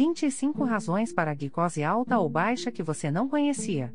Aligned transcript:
25 0.00 0.64
razões 0.64 1.12
para 1.12 1.32
a 1.32 1.34
glicose 1.34 1.84
alta 1.84 2.18
ou 2.18 2.26
baixa 2.26 2.72
que 2.72 2.82
você 2.82 3.10
não 3.10 3.28
conhecia. 3.28 3.94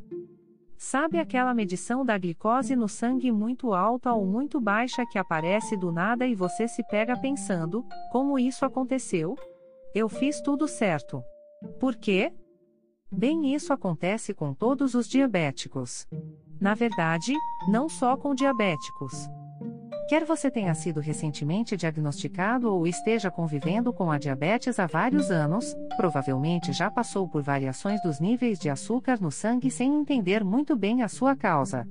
Sabe 0.78 1.18
aquela 1.18 1.52
medição 1.52 2.06
da 2.06 2.16
glicose 2.16 2.76
no 2.76 2.88
sangue 2.88 3.32
muito 3.32 3.74
alta 3.74 4.14
ou 4.14 4.24
muito 4.24 4.62
baixa 4.62 5.04
que 5.08 5.18
aparece 5.18 5.76
do 5.76 5.92
nada 5.92 6.28
e 6.28 6.36
você 6.36 6.68
se 6.68 6.84
pega 6.84 7.20
pensando: 7.20 7.84
como 8.12 8.38
isso 8.38 8.64
aconteceu? 8.64 9.36
Eu 9.96 10.08
fiz 10.08 10.40
tudo 10.42 10.68
certo. 10.68 11.24
Por 11.80 11.96
quê? 11.96 12.32
Bem, 13.12 13.56
isso 13.56 13.74
acontece 13.74 14.32
com 14.32 14.54
todos 14.54 14.94
os 14.94 15.08
diabéticos. 15.08 16.08
Na 16.62 16.76
verdade, 16.76 17.34
não 17.68 17.90
só 17.90 18.16
com 18.16 18.36
diabéticos. 18.36 19.28
Quer 20.08 20.24
você 20.24 20.52
tenha 20.52 20.76
sido 20.76 21.00
recentemente 21.00 21.76
diagnosticado 21.76 22.72
ou 22.72 22.86
esteja 22.86 23.32
convivendo 23.32 23.92
com 23.92 24.12
a 24.12 24.20
diabetes 24.20 24.80
há 24.80 24.86
vários 24.86 25.32
anos, 25.32 25.76
provavelmente 25.98 26.72
já 26.72 26.92
passou 26.92 27.28
por 27.28 27.42
variações 27.42 28.00
dos 28.04 28.20
níveis 28.20 28.60
de 28.60 28.70
açúcar 28.70 29.20
no 29.20 29.32
sangue 29.32 29.72
sem 29.72 29.92
entender 29.96 30.44
muito 30.44 30.76
bem 30.76 31.02
a 31.02 31.08
sua 31.08 31.36
causa. 31.36 31.88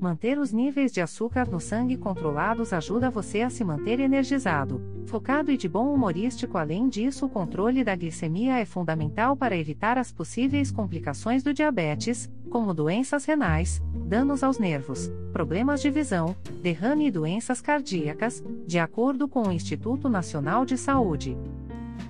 Manter 0.00 0.36
os 0.38 0.52
níveis 0.52 0.92
de 0.92 1.00
açúcar 1.00 1.48
no 1.48 1.60
sangue 1.60 1.96
controlados 1.96 2.72
ajuda 2.72 3.08
você 3.08 3.42
a 3.42 3.50
se 3.50 3.64
manter 3.64 4.00
energizado, 4.00 4.80
focado 5.06 5.52
e 5.52 5.56
de 5.56 5.68
bom 5.68 5.92
humorístico. 5.92 6.58
Além 6.58 6.88
disso, 6.88 7.26
o 7.26 7.28
controle 7.28 7.84
da 7.84 7.96
glicemia 7.96 8.58
é 8.58 8.64
fundamental 8.64 9.36
para 9.36 9.56
evitar 9.56 9.96
as 9.96 10.12
possíveis 10.12 10.70
complicações 10.70 11.42
do 11.42 11.54
diabetes, 11.54 12.30
como 12.48 12.74
doenças 12.74 13.24
renais, 13.24 13.82
danos 13.94 14.42
aos 14.42 14.58
nervos, 14.58 15.10
problemas 15.32 15.80
de 15.80 15.90
visão, 15.90 16.34
derrame 16.62 17.06
e 17.06 17.10
doenças 17.10 17.60
cardíacas, 17.60 18.42
de 18.66 18.78
acordo 18.78 19.28
com 19.28 19.42
o 19.42 19.52
Instituto 19.52 20.08
Nacional 20.08 20.64
de 20.64 20.76
Saúde. 20.76 21.36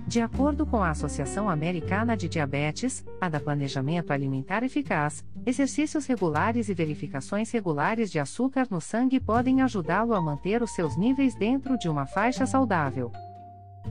De 0.06 0.22
acordo 0.22 0.64
com 0.64 0.82
a 0.82 0.88
Associação 0.88 1.50
Americana 1.50 2.16
de 2.16 2.30
Diabetes, 2.30 3.04
a 3.20 3.28
da 3.28 3.38
Planejamento 3.38 4.10
Alimentar 4.10 4.62
Eficaz, 4.62 5.22
exercícios 5.44 6.06
regulares 6.06 6.70
e 6.70 6.74
verificações 6.74 7.50
regulares 7.50 8.10
de 8.10 8.18
açúcar 8.18 8.66
no 8.70 8.80
sangue 8.80 9.20
podem 9.20 9.60
ajudá-lo 9.60 10.14
a 10.14 10.20
manter 10.20 10.62
os 10.62 10.70
seus 10.70 10.96
níveis 10.96 11.34
dentro 11.34 11.76
de 11.76 11.90
uma 11.90 12.06
faixa 12.06 12.46
saudável. 12.46 13.12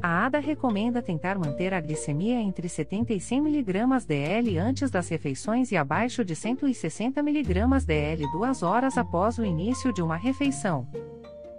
A 0.02 0.26
ADA 0.26 0.40
recomenda 0.40 1.02
tentar 1.02 1.40
manter 1.40 1.74
a 1.74 1.82
glicemia 1.82 2.40
entre 2.40 2.70
70 2.70 3.14
e 3.14 3.20
100 3.20 3.40
mg 3.40 4.06
DL 4.06 4.58
antes 4.58 4.92
das 4.92 5.10
refeições 5.10 5.72
e 5.72 5.78
abaixo 5.78 6.24
de 6.24 6.36
160 6.36 7.20
mg 7.20 7.86
DL 7.86 8.32
duas 8.32 8.62
horas 8.62 8.98
após 8.98 9.38
o 9.38 9.46
início 9.46 9.92
de 9.92 10.02
uma 10.02 10.16
refeição. 10.16 10.88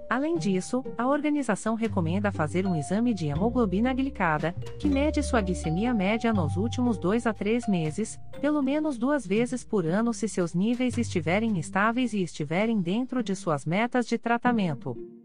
Além 0.08 0.38
disso, 0.38 0.82
a 0.96 1.06
organização 1.06 1.74
recomenda 1.74 2.32
fazer 2.32 2.66
um 2.66 2.74
exame 2.74 3.12
de 3.12 3.26
hemoglobina 3.26 3.92
glicada, 3.92 4.54
que 4.78 4.88
mede 4.88 5.22
sua 5.22 5.42
glicemia 5.42 5.92
média 5.92 6.32
nos 6.32 6.56
últimos 6.56 6.96
2 6.96 7.26
a 7.26 7.34
3 7.34 7.68
meses, 7.68 8.18
pelo 8.40 8.62
menos 8.62 8.96
duas 8.96 9.26
vezes 9.26 9.64
por 9.64 9.84
ano 9.84 10.14
se 10.14 10.26
seus 10.26 10.54
níveis 10.54 10.96
estiverem 10.96 11.58
estáveis 11.58 12.14
e 12.14 12.22
estiverem 12.22 12.80
dentro 12.80 13.22
de 13.22 13.34
suas 13.34 13.66
metas 13.66 14.06
de 14.06 14.16
tratamento. 14.16 15.17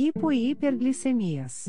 Hipo 0.00 0.30
e 0.30 0.50
hiperglicemias. 0.50 1.64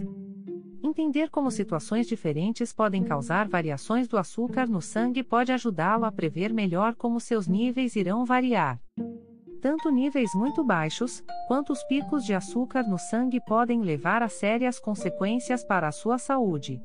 Entender 0.84 1.32
como 1.32 1.50
situações 1.50 2.06
diferentes 2.06 2.72
podem 2.72 3.04
causar 3.04 3.48
variações 3.48 4.08
do 4.08 4.20
açúcar 4.20 4.68
no 4.68 4.84
sangue 4.84 5.24
pode 5.24 5.52
ajudá-lo 5.52 6.06
a 6.06 6.12
prever 6.12 6.54
melhor 6.54 6.94
como 6.94 7.20
seus 7.20 7.48
níveis 7.48 7.96
irão 7.96 8.24
variar. 8.24 8.80
Tanto 9.60 9.90
níveis 9.90 10.30
muito 10.36 10.64
baixos, 10.64 11.24
quanto 11.48 11.74
os 11.74 11.82
picos 11.86 12.24
de 12.24 12.36
açúcar 12.36 12.84
no 12.84 13.00
sangue 13.00 13.44
podem 13.48 13.82
levar 13.82 14.22
a 14.22 14.30
sérias 14.30 14.80
consequências 14.80 15.64
para 15.64 15.88
a 15.88 15.92
sua 15.92 16.20
saúde. 16.20 16.80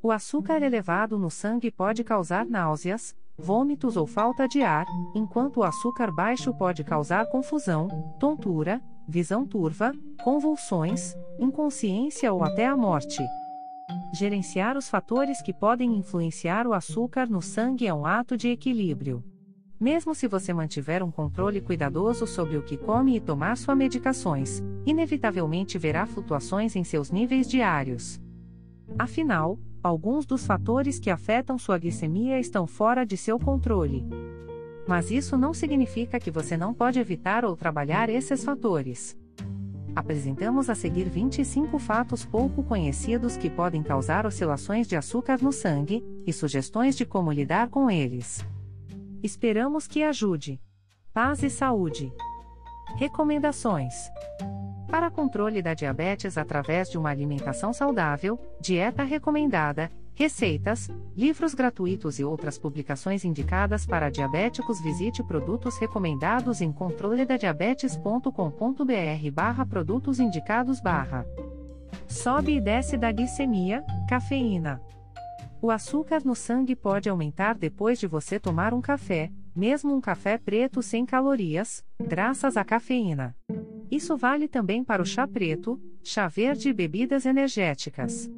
O 0.00 0.12
açúcar 0.12 0.62
elevado 0.62 1.18
no 1.18 1.30
sangue 1.30 1.72
pode 1.72 2.04
causar 2.04 2.46
náuseas, 2.46 3.12
vômitos 3.36 3.96
ou 3.96 4.06
falta 4.06 4.46
de 4.46 4.62
ar, 4.62 4.86
enquanto 5.16 5.56
o 5.56 5.62
açúcar 5.64 6.12
baixo 6.12 6.54
pode 6.54 6.84
causar 6.84 7.26
confusão, 7.26 7.88
tontura, 8.20 8.80
visão 9.10 9.44
turva, 9.44 9.92
convulsões, 10.22 11.14
inconsciência 11.38 12.32
ou 12.32 12.42
até 12.42 12.66
a 12.66 12.76
morte. 12.76 13.22
Gerenciar 14.14 14.76
os 14.76 14.88
fatores 14.88 15.42
que 15.42 15.52
podem 15.52 15.96
influenciar 15.96 16.66
o 16.66 16.72
açúcar 16.72 17.28
no 17.28 17.42
sangue 17.42 17.86
é 17.86 17.92
um 17.92 18.06
ato 18.06 18.36
de 18.36 18.48
equilíbrio. 18.48 19.22
Mesmo 19.80 20.14
se 20.14 20.28
você 20.28 20.52
mantiver 20.52 21.02
um 21.02 21.10
controle 21.10 21.60
cuidadoso 21.60 22.26
sobre 22.26 22.56
o 22.56 22.62
que 22.62 22.76
come 22.76 23.16
e 23.16 23.20
tomar 23.20 23.56
suas 23.56 23.76
medicações, 23.76 24.62
inevitavelmente 24.86 25.78
verá 25.78 26.06
flutuações 26.06 26.76
em 26.76 26.84
seus 26.84 27.10
níveis 27.10 27.48
diários. 27.48 28.20
Afinal, 28.98 29.58
alguns 29.82 30.26
dos 30.26 30.46
fatores 30.46 30.98
que 30.98 31.10
afetam 31.10 31.56
sua 31.56 31.78
glicemia 31.78 32.38
estão 32.38 32.66
fora 32.66 33.06
de 33.06 33.16
seu 33.16 33.38
controle. 33.38 34.04
Mas 34.90 35.12
isso 35.12 35.38
não 35.38 35.54
significa 35.54 36.18
que 36.18 36.32
você 36.32 36.56
não 36.56 36.74
pode 36.74 36.98
evitar 36.98 37.44
ou 37.44 37.56
trabalhar 37.56 38.10
esses 38.10 38.42
fatores. 38.42 39.16
Apresentamos 39.94 40.68
a 40.68 40.74
seguir 40.74 41.08
25 41.08 41.78
fatos 41.78 42.24
pouco 42.24 42.60
conhecidos 42.64 43.36
que 43.36 43.48
podem 43.48 43.84
causar 43.84 44.26
oscilações 44.26 44.88
de 44.88 44.96
açúcar 44.96 45.38
no 45.40 45.52
sangue, 45.52 46.04
e 46.26 46.32
sugestões 46.32 46.96
de 46.96 47.06
como 47.06 47.30
lidar 47.30 47.68
com 47.68 47.88
eles. 47.88 48.44
Esperamos 49.22 49.86
que 49.86 50.02
ajude. 50.02 50.60
Paz 51.12 51.44
e 51.44 51.50
saúde. 51.50 52.12
Recomendações: 52.96 53.94
Para 54.88 55.08
controle 55.08 55.62
da 55.62 55.72
diabetes 55.72 56.36
através 56.36 56.90
de 56.90 56.98
uma 56.98 57.10
alimentação 57.10 57.72
saudável, 57.72 58.36
dieta 58.60 59.04
recomendada, 59.04 59.88
receitas, 60.14 60.88
livros 61.16 61.54
gratuitos 61.54 62.18
e 62.18 62.24
outras 62.24 62.58
publicações 62.58 63.24
indicadas 63.24 63.86
para 63.86 64.10
diabéticos, 64.10 64.80
visite 64.80 65.22
produtos 65.22 65.78
recomendados 65.78 66.60
em 66.60 66.72
controledadiabetes.com.br/barra 66.72 69.66
produtos 69.66 70.18
indicados 70.20 70.80
barra. 70.80 71.24
Sobe 72.06 72.56
e 72.56 72.60
desce 72.60 72.96
da 72.96 73.12
glicemia, 73.12 73.84
cafeína. 74.08 74.80
O 75.62 75.70
açúcar 75.70 76.22
no 76.24 76.34
sangue 76.34 76.74
pode 76.74 77.08
aumentar 77.08 77.54
depois 77.54 78.00
de 78.00 78.06
você 78.06 78.40
tomar 78.40 78.72
um 78.72 78.80
café, 78.80 79.30
mesmo 79.54 79.94
um 79.94 80.00
café 80.00 80.38
preto 80.38 80.82
sem 80.82 81.04
calorias, 81.04 81.84
graças 82.02 82.56
à 82.56 82.64
cafeína. 82.64 83.36
Isso 83.90 84.16
vale 84.16 84.48
também 84.48 84.82
para 84.82 85.02
o 85.02 85.04
chá 85.04 85.26
preto, 85.26 85.80
chá 86.02 86.28
verde 86.28 86.68
e 86.68 86.72
bebidas 86.72 87.26
energéticas. 87.26 88.30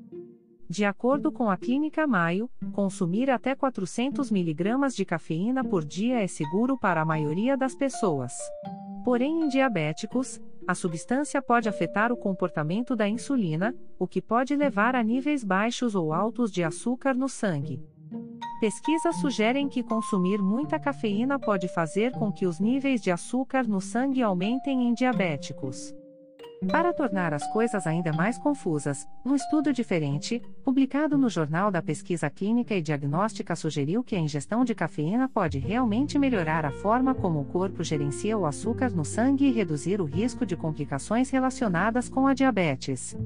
De 0.72 0.86
acordo 0.86 1.30
com 1.30 1.50
a 1.50 1.56
Clínica 1.58 2.06
Maio, 2.06 2.48
consumir 2.72 3.28
até 3.28 3.54
400 3.54 4.32
mg 4.32 4.88
de 4.96 5.04
cafeína 5.04 5.62
por 5.62 5.84
dia 5.84 6.22
é 6.22 6.26
seguro 6.26 6.78
para 6.78 7.02
a 7.02 7.04
maioria 7.04 7.58
das 7.58 7.74
pessoas. 7.74 8.32
Porém, 9.04 9.42
em 9.42 9.48
diabéticos, 9.48 10.40
a 10.66 10.74
substância 10.74 11.42
pode 11.42 11.68
afetar 11.68 12.10
o 12.10 12.16
comportamento 12.16 12.96
da 12.96 13.06
insulina, 13.06 13.76
o 13.98 14.08
que 14.08 14.22
pode 14.22 14.56
levar 14.56 14.96
a 14.96 15.02
níveis 15.02 15.44
baixos 15.44 15.94
ou 15.94 16.10
altos 16.10 16.50
de 16.50 16.64
açúcar 16.64 17.12
no 17.12 17.28
sangue. 17.28 17.78
Pesquisas 18.58 19.16
sugerem 19.16 19.68
que 19.68 19.82
consumir 19.82 20.38
muita 20.40 20.78
cafeína 20.78 21.38
pode 21.38 21.68
fazer 21.68 22.12
com 22.12 22.32
que 22.32 22.46
os 22.46 22.58
níveis 22.58 23.02
de 23.02 23.10
açúcar 23.10 23.68
no 23.68 23.78
sangue 23.78 24.22
aumentem 24.22 24.88
em 24.88 24.94
diabéticos. 24.94 25.94
Para 26.70 26.92
tornar 26.92 27.34
as 27.34 27.44
coisas 27.52 27.86
ainda 27.86 28.12
mais 28.12 28.38
confusas, 28.38 29.08
um 29.24 29.34
estudo 29.34 29.72
diferente, 29.72 30.40
publicado 30.64 31.18
no 31.18 31.28
Jornal 31.28 31.72
da 31.72 31.82
Pesquisa 31.82 32.30
Clínica 32.30 32.74
e 32.74 32.80
Diagnóstica, 32.80 33.56
sugeriu 33.56 34.04
que 34.04 34.14
a 34.14 34.20
ingestão 34.20 34.64
de 34.64 34.74
cafeína 34.74 35.28
pode 35.28 35.58
realmente 35.58 36.18
melhorar 36.18 36.64
a 36.64 36.70
forma 36.70 37.14
como 37.14 37.40
o 37.40 37.44
corpo 37.44 37.82
gerencia 37.82 38.38
o 38.38 38.46
açúcar 38.46 38.90
no 38.90 39.04
sangue 39.04 39.46
e 39.46 39.52
reduzir 39.52 40.00
o 40.00 40.04
risco 40.04 40.46
de 40.46 40.56
complicações 40.56 41.30
relacionadas 41.30 42.08
com 42.08 42.28
a 42.28 42.34
diabetes. 42.34 43.16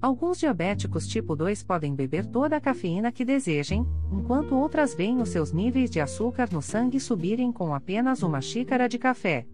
Alguns 0.00 0.38
diabéticos 0.38 1.08
tipo 1.08 1.34
2 1.34 1.62
podem 1.62 1.94
beber 1.94 2.26
toda 2.26 2.56
a 2.56 2.60
cafeína 2.60 3.10
que 3.10 3.24
desejem, 3.24 3.86
enquanto 4.12 4.54
outras 4.54 4.94
veem 4.94 5.20
os 5.20 5.30
seus 5.30 5.52
níveis 5.52 5.90
de 5.90 6.00
açúcar 6.00 6.48
no 6.52 6.60
sangue 6.60 7.00
subirem 7.00 7.50
com 7.50 7.74
apenas 7.74 8.22
uma 8.22 8.40
xícara 8.40 8.88
de 8.88 8.98
café. 8.98 9.46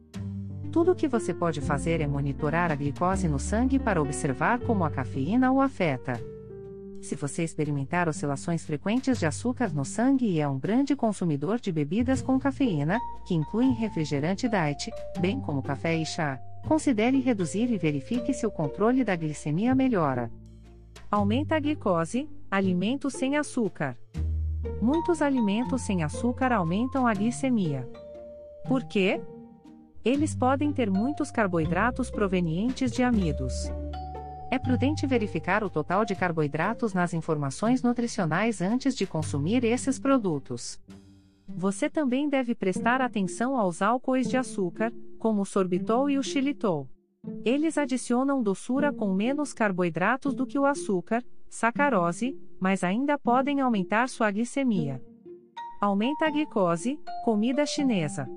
Tudo 0.75 0.91
o 0.91 0.95
que 0.97 1.07
você 1.07 1.33
pode 1.33 1.61
fazer 1.61 2.01
é 2.01 2.07
monitorar 2.09 2.73
a 2.73 2.75
glicose 2.75 3.29
no 3.29 3.39
sangue 3.39 3.79
para 3.79 4.03
observar 4.03 4.59
como 4.59 4.83
a 4.85 4.91
cafeína 4.91 5.53
o 5.53 5.61
afeta. 5.61 6.21
Se 7.01 7.15
você 7.15 7.45
experimentar 7.45 8.09
oscilações 8.09 8.65
frequentes 8.65 9.21
de 9.21 9.25
açúcar 9.25 9.73
no 9.73 9.85
sangue 9.85 10.27
e 10.27 10.41
é 10.41 10.49
um 10.49 10.59
grande 10.59 10.97
consumidor 10.97 11.61
de 11.61 11.71
bebidas 11.71 12.21
com 12.21 12.41
cafeína, 12.41 12.99
que 13.25 13.37
incluem 13.37 13.73
refrigerante 13.73 14.49
diet, 14.49 14.91
bem 15.21 15.41
como 15.41 15.63
café 15.63 15.95
e 15.95 16.05
chá, 16.05 16.41
considere 16.67 17.21
reduzir 17.21 17.71
e 17.71 17.79
verifique 17.79 18.35
se 18.35 18.45
o 18.45 18.51
controle 18.51 19.05
da 19.05 19.15
glicemia 19.15 19.77
melhora. 19.77 20.29
Aumenta 21.09 21.55
a 21.55 21.61
glicose, 21.61 22.29
alimentos 22.51 23.15
sem 23.15 23.37
açúcar. 23.37 23.97
Muitos 24.83 25.23
alimentos 25.23 25.83
sem 25.83 26.03
açúcar 26.03 26.53
aumentam 26.53 27.07
a 27.07 27.15
glicemia. 27.15 27.89
Por 28.67 28.83
quê? 28.83 29.21
Eles 30.05 30.35
podem 30.35 30.71
ter 30.71 30.91
muitos 30.91 31.31
carboidratos 31.31 32.11
provenientes 32.11 32.93
de 32.93 33.03
amidos. 33.03 33.55
É 34.51 34.59
prudente 34.59 35.07
verificar 35.07 35.65
o 35.65 35.71
total 35.71 36.05
de 36.05 36.15
carboidratos 36.15 36.93
nas 36.93 37.15
informações 37.15 37.83
nutricionais 37.83 38.61
antes 38.61 38.95
de 38.95 39.07
consumir 39.07 39.65
esses 39.65 39.99
produtos. 39.99 40.79
Você 41.49 41.89
também 41.89 42.29
deve 42.29 42.55
prestar 42.55 43.01
atenção 43.01 43.57
aos 43.57 43.81
álcoois 43.81 44.29
de 44.29 44.37
açúcar, 44.37 44.93
como 45.19 45.41
o 45.41 45.47
sorbitol 45.47 46.11
e 46.11 46.19
o 46.19 46.23
xilitol. 46.23 46.87
Eles 47.43 47.79
adicionam 47.79 48.43
doçura 48.43 48.93
com 48.93 49.15
menos 49.15 49.55
carboidratos 49.55 50.35
do 50.35 50.47
que 50.47 50.59
o 50.59 50.67
açúcar, 50.67 51.25
sacarose, 51.49 52.39
mas 52.61 52.85
ainda 52.85 53.19
podem 53.19 53.61
aumentar 53.61 54.11
sua 54.11 54.31
glicemia. 54.31 55.03
Aumenta 55.81 56.27
a 56.27 56.31
glicose, 56.31 57.01
comida 57.25 57.65
chinesa. 57.65 58.29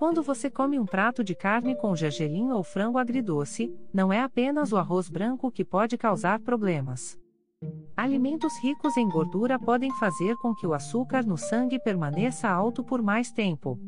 Quando 0.00 0.22
você 0.22 0.48
come 0.48 0.78
um 0.78 0.86
prato 0.86 1.22
de 1.22 1.34
carne 1.34 1.76
com 1.76 1.94
gergelim 1.94 2.52
ou 2.52 2.64
frango 2.64 2.96
agridoce, 2.96 3.70
não 3.92 4.10
é 4.10 4.22
apenas 4.22 4.72
o 4.72 4.78
arroz 4.78 5.10
branco 5.10 5.50
que 5.50 5.62
pode 5.62 5.98
causar 5.98 6.40
problemas. 6.40 7.18
Alimentos 7.94 8.58
ricos 8.62 8.96
em 8.96 9.06
gordura 9.06 9.58
podem 9.58 9.94
fazer 9.98 10.34
com 10.36 10.54
que 10.54 10.66
o 10.66 10.72
açúcar 10.72 11.22
no 11.22 11.36
sangue 11.36 11.78
permaneça 11.78 12.48
alto 12.48 12.82
por 12.82 13.02
mais 13.02 13.30
tempo. 13.30 13.78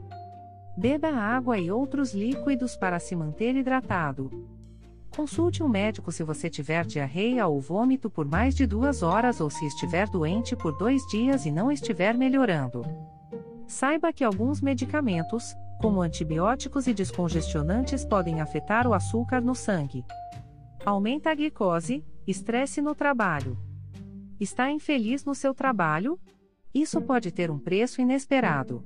Beba 0.77 1.09
água 1.09 1.57
e 1.57 1.71
outros 1.71 2.13
líquidos 2.13 2.77
para 2.77 2.99
se 2.99 3.17
manter 3.17 3.57
hidratado. 3.57 4.31
Consulte 5.17 5.63
um 5.63 5.71
médico 5.71 6.13
se 6.13 6.23
você 6.23 6.51
tiver 6.51 6.85
diarreia 6.85 7.47
ou 7.47 7.59
vômito 7.59 8.11
por 8.11 8.27
mais 8.27 8.55
de 8.55 8.67
duas 8.67 9.03
horas 9.03 9.41
ou 9.41 9.49
se 9.49 9.65
estiver 9.65 10.07
doente 10.07 10.55
por 10.55 10.77
dois 10.77 11.01
dias 11.07 11.47
e 11.47 11.51
não 11.51 11.73
estiver 11.73 12.15
melhorando. 12.15 12.85
Saiba 13.67 14.13
que 14.13 14.23
alguns 14.23 14.61
medicamentos, 14.61 15.57
como 15.81 16.03
antibióticos 16.03 16.87
e 16.87 16.93
descongestionantes, 16.93 18.05
podem 18.05 18.43
afetar 18.43 18.87
o 18.87 18.93
açúcar 18.93 19.41
no 19.41 19.55
sangue. 19.55 20.05
Aumenta 20.85 21.31
a 21.31 21.35
glicose, 21.35 22.03
estresse 22.27 22.81
no 22.81 22.95
trabalho. 22.95 23.59
Está 24.41 24.71
infeliz 24.71 25.27
no 25.27 25.35
seu 25.35 25.55
trabalho? 25.55 26.19
Isso 26.73 27.03
pode 27.03 27.31
ter 27.31 27.51
um 27.51 27.59
preço 27.59 28.01
inesperado. 28.01 28.83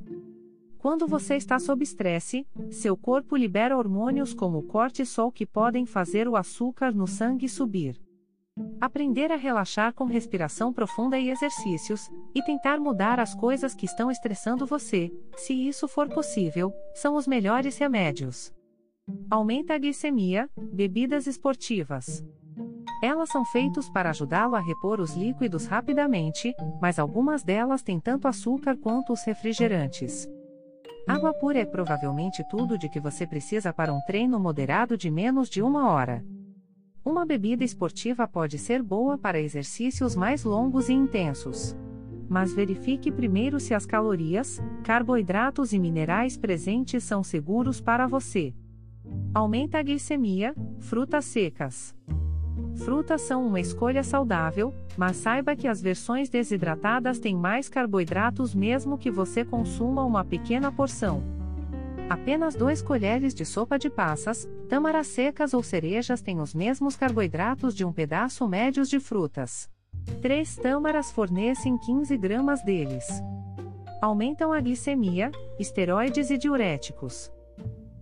Quando 0.76 1.06
você 1.06 1.36
está 1.36 1.58
sob 1.60 1.84
estresse, 1.84 2.46
seu 2.68 2.96
corpo 2.96 3.36
libera 3.36 3.78
hormônios 3.78 4.34
como 4.34 4.58
o 4.58 4.62
cortisol 4.62 5.30
que 5.30 5.46
podem 5.46 5.86
fazer 5.86 6.26
o 6.26 6.36
açúcar 6.36 6.92
no 6.92 7.06
sangue 7.06 7.48
subir. 7.48 8.00
Aprender 8.80 9.30
a 9.30 9.36
relaxar 9.36 9.94
com 9.94 10.04
respiração 10.04 10.72
profunda 10.72 11.16
e 11.16 11.30
exercícios, 11.30 12.10
e 12.34 12.42
tentar 12.42 12.78
mudar 12.78 13.20
as 13.20 13.36
coisas 13.36 13.72
que 13.72 13.86
estão 13.86 14.10
estressando 14.10 14.66
você, 14.66 15.12
se 15.36 15.54
isso 15.54 15.86
for 15.86 16.08
possível, 16.08 16.72
são 16.92 17.14
os 17.14 17.26
melhores 17.26 17.78
remédios. 17.78 18.52
Aumenta 19.30 19.74
a 19.74 19.78
glicemia, 19.78 20.48
bebidas 20.72 21.26
esportivas. 21.26 22.24
Elas 23.02 23.28
são 23.30 23.44
feitas 23.44 23.90
para 23.90 24.10
ajudá-lo 24.10 24.54
a 24.54 24.60
repor 24.60 25.00
os 25.00 25.14
líquidos 25.14 25.66
rapidamente, 25.66 26.54
mas 26.80 26.98
algumas 26.98 27.42
delas 27.42 27.82
têm 27.82 27.98
tanto 27.98 28.28
açúcar 28.28 28.76
quanto 28.76 29.12
os 29.12 29.24
refrigerantes. 29.24 30.30
Água 31.06 31.34
pura 31.34 31.58
é 31.58 31.64
provavelmente 31.64 32.42
tudo 32.48 32.78
de 32.78 32.88
que 32.88 33.00
você 33.00 33.26
precisa 33.26 33.72
para 33.72 33.92
um 33.92 34.00
treino 34.06 34.38
moderado 34.38 34.96
de 34.96 35.10
menos 35.10 35.50
de 35.50 35.60
uma 35.60 35.90
hora. 35.90 36.24
Uma 37.04 37.26
bebida 37.26 37.64
esportiva 37.64 38.26
pode 38.26 38.56
ser 38.56 38.82
boa 38.82 39.18
para 39.18 39.40
exercícios 39.40 40.16
mais 40.16 40.44
longos 40.44 40.88
e 40.88 40.92
intensos. 40.92 41.76
Mas 42.26 42.54
verifique 42.54 43.12
primeiro 43.12 43.60
se 43.60 43.74
as 43.74 43.84
calorias, 43.84 44.62
carboidratos 44.82 45.72
e 45.72 45.78
minerais 45.78 46.38
presentes 46.38 47.04
são 47.04 47.22
seguros 47.22 47.80
para 47.80 48.06
você. 48.06 48.54
Aumenta 49.34 49.78
a 49.78 49.82
glicemia, 49.82 50.54
frutas 50.80 51.24
secas. 51.24 51.94
Frutas 52.76 53.22
são 53.22 53.46
uma 53.46 53.60
escolha 53.60 54.02
saudável, 54.02 54.72
mas 54.96 55.16
saiba 55.16 55.56
que 55.56 55.68
as 55.68 55.80
versões 55.80 56.28
desidratadas 56.28 57.18
têm 57.18 57.36
mais 57.36 57.68
carboidratos 57.68 58.54
mesmo 58.54 58.98
que 58.98 59.10
você 59.10 59.44
consuma 59.44 60.04
uma 60.04 60.24
pequena 60.24 60.70
porção. 60.70 61.22
Apenas 62.08 62.54
2 62.54 62.82
colheres 62.82 63.34
de 63.34 63.44
sopa 63.44 63.78
de 63.78 63.88
passas, 63.88 64.48
tâmaras 64.68 65.06
secas 65.06 65.54
ou 65.54 65.62
cerejas 65.62 66.20
têm 66.20 66.40
os 66.40 66.54
mesmos 66.54 66.96
carboidratos 66.96 67.74
de 67.74 67.84
um 67.84 67.92
pedaço 67.92 68.46
médio 68.46 68.84
de 68.84 69.00
frutas. 69.00 69.70
3 70.20 70.56
tâmaras 70.56 71.10
fornecem 71.10 71.78
15 71.78 72.16
gramas 72.16 72.62
deles. 72.62 73.06
Aumentam 74.02 74.52
a 74.52 74.60
glicemia, 74.60 75.30
esteroides 75.58 76.30
e 76.30 76.36
diuréticos. 76.36 77.32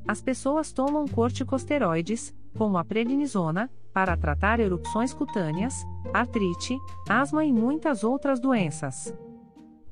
As 0.07 0.21
pessoas 0.21 0.73
tomam 0.73 1.07
corticosteroides, 1.07 2.35
como 2.57 2.77
a 2.77 2.85
prednisona, 2.85 3.71
para 3.93 4.17
tratar 4.17 4.59
erupções 4.59 5.13
cutâneas, 5.13 5.75
artrite, 6.13 6.77
asma 7.09 7.45
e 7.45 7.53
muitas 7.53 8.03
outras 8.03 8.41
doenças. 8.41 9.15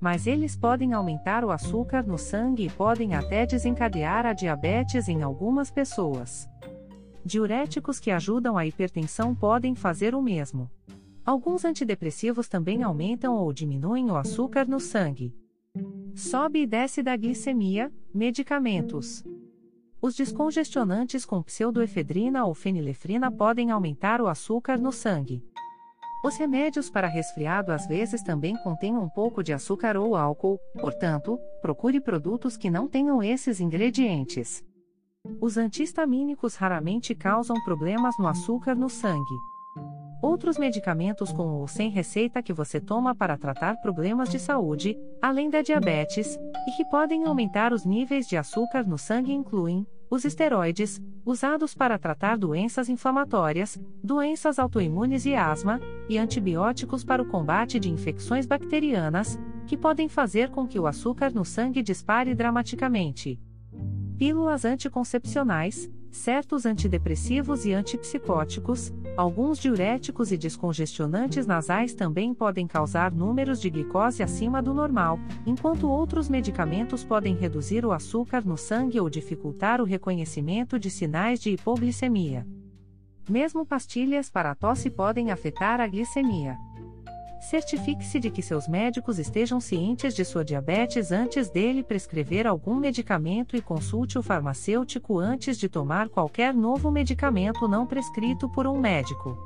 Mas 0.01 0.27
eles 0.27 0.57
podem 0.57 0.95
aumentar 0.95 1.45
o 1.45 1.51
açúcar 1.51 2.07
no 2.07 2.17
sangue 2.17 2.67
e 2.67 2.71
podem 2.71 3.15
até 3.15 3.45
desencadear 3.45 4.25
a 4.25 4.33
diabetes 4.33 5.09
em 5.09 5.23
algumas 5.23 5.71
pessoas. 5.71 6.49
Diuréticos 7.25 8.00
que 8.00 8.11
ajudam 8.11 8.57
a 8.57 8.67
hipertensão 8.67 9.35
podem 9.35 9.75
fazer 9.75 10.14
o 10.14 10.23
mesmo. 10.23 10.71
Alguns 11.25 11.67
antidepressivos 11.67 12.49
também 12.49 12.83
aumentam 12.83 13.37
ou 13.37 13.52
diminuem 13.52 14.11
o 14.11 14.17
açúcar 14.17 14.67
no 14.67 14.81
sangue. 14.81 15.35
Sobe 16.14 16.62
e 16.62 16.67
desce 16.67 17.02
da 17.02 17.14
glicemia, 17.14 17.93
medicamentos. 18.12 19.23
Os 20.02 20.14
descongestionantes 20.14 21.26
com 21.26 21.42
pseudoefedrina 21.42 22.47
ou 22.47 22.54
fenilefrina 22.54 23.30
podem 23.30 23.71
aumentar 23.71 24.23
o 24.23 24.28
açúcar 24.28 24.78
no 24.78 24.90
sangue. 24.90 25.45
Os 26.25 26.37
remédios 26.37 26.90
para 26.90 27.07
resfriado 27.07 27.71
às 27.71 27.87
vezes 27.87 28.23
também 28.23 28.57
contêm 28.62 28.97
um 28.97 29.09
pouco 29.09 29.42
de 29.42 29.52
açúcar 29.52 29.99
ou 29.99 30.16
álcool, 30.16 30.59
portanto, 30.80 31.38
procure 31.61 32.00
produtos 32.00 32.57
que 32.57 32.71
não 32.71 32.88
tenham 32.88 33.23
esses 33.23 33.61
ingredientes. 33.61 34.64
Os 35.38 35.59
antihistamínicos 35.59 36.54
raramente 36.54 37.14
causam 37.14 37.57
problemas 37.62 38.14
no 38.19 38.26
açúcar 38.26 38.75
no 38.75 38.88
sangue. 38.88 39.37
Outros 40.23 40.59
medicamentos 40.59 41.33
com 41.33 41.49
ou 41.49 41.67
sem 41.67 41.89
receita 41.89 42.43
que 42.43 42.53
você 42.53 42.79
toma 42.79 43.15
para 43.15 43.39
tratar 43.39 43.81
problemas 43.81 44.29
de 44.29 44.39
saúde, 44.39 44.99
além 45.21 45.49
da 45.49 45.62
diabetes, 45.62 46.39
e 46.69 46.77
que 46.77 46.85
podem 46.85 47.25
aumentar 47.25 47.73
os 47.73 47.85
níveis 47.87 48.29
de 48.29 48.37
açúcar 48.37 48.87
no 48.87 48.99
sangue 48.99 49.33
incluem 49.33 49.87
os 50.11 50.25
esteroides, 50.25 51.00
usados 51.25 51.73
para 51.73 51.97
tratar 51.97 52.37
doenças 52.37 52.89
inflamatórias, 52.89 53.81
doenças 54.03 54.59
autoimunes 54.59 55.25
e 55.25 55.35
asma, 55.35 55.81
e 56.09 56.19
antibióticos 56.19 57.05
para 57.05 57.23
o 57.23 57.29
combate 57.29 57.79
de 57.79 57.89
infecções 57.89 58.45
bacterianas, 58.45 59.39
que 59.67 59.77
podem 59.77 60.09
fazer 60.09 60.50
com 60.50 60.67
que 60.67 60.81
o 60.81 60.87
açúcar 60.87 61.33
no 61.33 61.45
sangue 61.45 61.81
dispare 61.81 62.35
dramaticamente. 62.35 63.41
Pílulas 64.19 64.65
anticoncepcionais, 64.65 65.89
certos 66.11 66.67
antidepressivos 66.67 67.64
e 67.64 67.73
antipsicóticos, 67.73 68.93
alguns 69.17 69.59
diuréticos 69.59 70.33
e 70.33 70.37
descongestionantes 70.37 71.47
nasais 71.47 71.95
também 71.95 72.35
podem 72.35 72.67
causar 72.67 73.12
números 73.12 73.61
de 73.61 73.71
glicose 73.71 74.23
acima 74.23 74.61
do 74.61 74.75
normal, 74.75 75.19
enquanto 75.47 75.88
outros 75.88 76.29
medicamentos 76.29 77.05
podem 77.05 77.35
reduzir 77.35 77.85
o 77.85 77.93
açúcar 77.93 78.45
no 78.45 78.57
sangue 78.57 79.00
ou 79.00 79.09
dificultar 79.09 79.81
o 79.81 79.85
reconhecimento 79.85 80.79
de 80.79 80.90
sinais 80.90 81.40
de 81.40 81.50
hipoglicemia. 81.50 82.47
Mesmo 83.29 83.64
pastilhas 83.64 84.29
para 84.29 84.55
tosse 84.55 84.90
podem 84.90 85.31
afetar 85.31 85.81
a 85.81 85.87
glicemia. 85.87 86.57
Certifique-se 87.40 88.20
de 88.20 88.30
que 88.30 88.42
seus 88.42 88.68
médicos 88.68 89.18
estejam 89.18 89.61
cientes 89.61 90.14
de 90.14 90.26
sua 90.26 90.44
diabetes 90.44 91.11
antes 91.11 91.49
dele 91.49 91.82
prescrever 91.82 92.47
algum 92.47 92.75
medicamento 92.75 93.56
e 93.56 93.62
consulte 93.62 94.18
o 94.18 94.23
farmacêutico 94.23 95.18
antes 95.18 95.56
de 95.56 95.66
tomar 95.66 96.11
qualquer 96.11 96.52
novo 96.52 96.90
medicamento 96.90 97.66
não 97.66 97.87
prescrito 97.87 98.47
por 98.50 98.66
um 98.66 98.78
médico. 98.78 99.38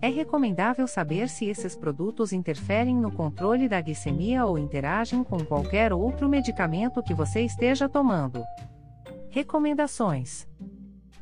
É 0.00 0.08
recomendável 0.08 0.88
saber 0.88 1.28
se 1.28 1.46
esses 1.46 1.76
produtos 1.76 2.32
interferem 2.32 2.96
no 2.96 3.12
controle 3.12 3.68
da 3.68 3.80
glicemia 3.80 4.44
ou 4.44 4.58
interagem 4.58 5.22
com 5.22 5.44
qualquer 5.44 5.92
outro 5.92 6.28
medicamento 6.28 7.04
que 7.04 7.14
você 7.14 7.42
esteja 7.42 7.88
tomando. 7.88 8.42
Recomendações: 9.30 10.48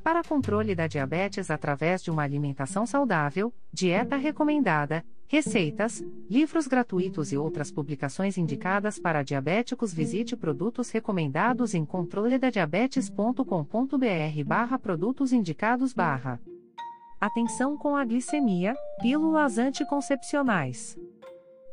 Para 0.03 0.25
controle 0.25 0.75
da 0.75 0.87
diabetes 0.87 1.51
através 1.51 2.03
de 2.03 2.11
uma 2.11 2.23
alimentação 2.23 2.87
saudável, 2.87 3.53
dieta 3.71 4.17
recomendada, 4.17 5.05
receitas, 5.31 6.05
livros 6.29 6.67
gratuitos 6.67 7.31
e 7.31 7.37
outras 7.37 7.71
publicações 7.71 8.37
indicadas 8.37 8.99
para 8.99 9.23
diabéticos, 9.23 9.95
visite 9.95 10.37
produtos 10.37 10.91
recomendados 10.91 11.73
em 11.73 11.85
controledadiabetes.com.br/barra 11.85 14.77
produtos 14.77 15.33
indicados 15.33 15.93
barra. 15.93 16.41
Atenção 17.21 17.79
com 17.79 17.95
a 17.95 18.05
glicemia, 18.05 18.75
pílulas 19.01 19.57
anticoncepcionais. 19.57 20.99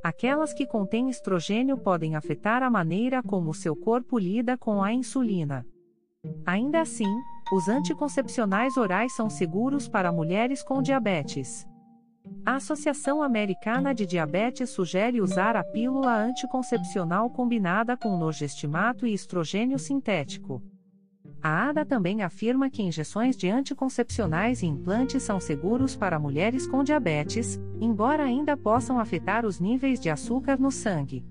Aquelas 0.03 0.53
que 0.53 0.67
contêm 0.67 1.09
estrogênio 1.09 1.79
podem 1.79 2.15
afetar 2.15 2.61
a 2.61 2.69
maneira 2.69 3.23
como 3.23 3.49
o 3.49 3.55
seu 3.55 3.75
corpo 3.75 4.19
lida 4.19 4.55
com 4.55 4.83
a 4.83 4.93
insulina. 4.93 5.65
Ainda 6.45 6.79
assim, 6.79 7.11
os 7.51 7.67
anticoncepcionais 7.67 8.77
orais 8.77 9.15
são 9.15 9.31
seguros 9.31 9.87
para 9.87 10.11
mulheres 10.11 10.61
com 10.61 10.79
diabetes. 10.79 11.65
A 12.45 12.55
Associação 12.55 13.21
Americana 13.21 13.93
de 13.93 14.05
Diabetes 14.05 14.69
sugere 14.69 15.21
usar 15.21 15.55
a 15.55 15.63
pílula 15.63 16.15
anticoncepcional 16.15 17.29
combinada 17.29 17.97
com 17.97 18.17
norgestimato 18.17 19.05
e 19.05 19.13
estrogênio 19.13 19.77
sintético. 19.77 20.61
A 21.41 21.69
ADA 21.69 21.85
também 21.85 22.23
afirma 22.23 22.69
que 22.69 22.81
injeções 22.81 23.35
de 23.37 23.49
anticoncepcionais 23.49 24.63
e 24.63 24.65
implantes 24.65 25.23
são 25.23 25.39
seguros 25.39 25.95
para 25.95 26.19
mulheres 26.19 26.65
com 26.65 26.83
diabetes, 26.83 27.59
embora 27.79 28.23
ainda 28.23 28.57
possam 28.57 28.99
afetar 28.99 29.45
os 29.45 29.59
níveis 29.59 29.99
de 29.99 30.09
açúcar 30.09 30.59
no 30.59 30.71
sangue. 30.71 31.25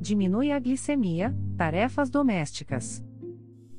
Diminui 0.00 0.52
a 0.52 0.58
glicemia, 0.58 1.34
tarefas 1.56 2.10
domésticas. 2.10 3.02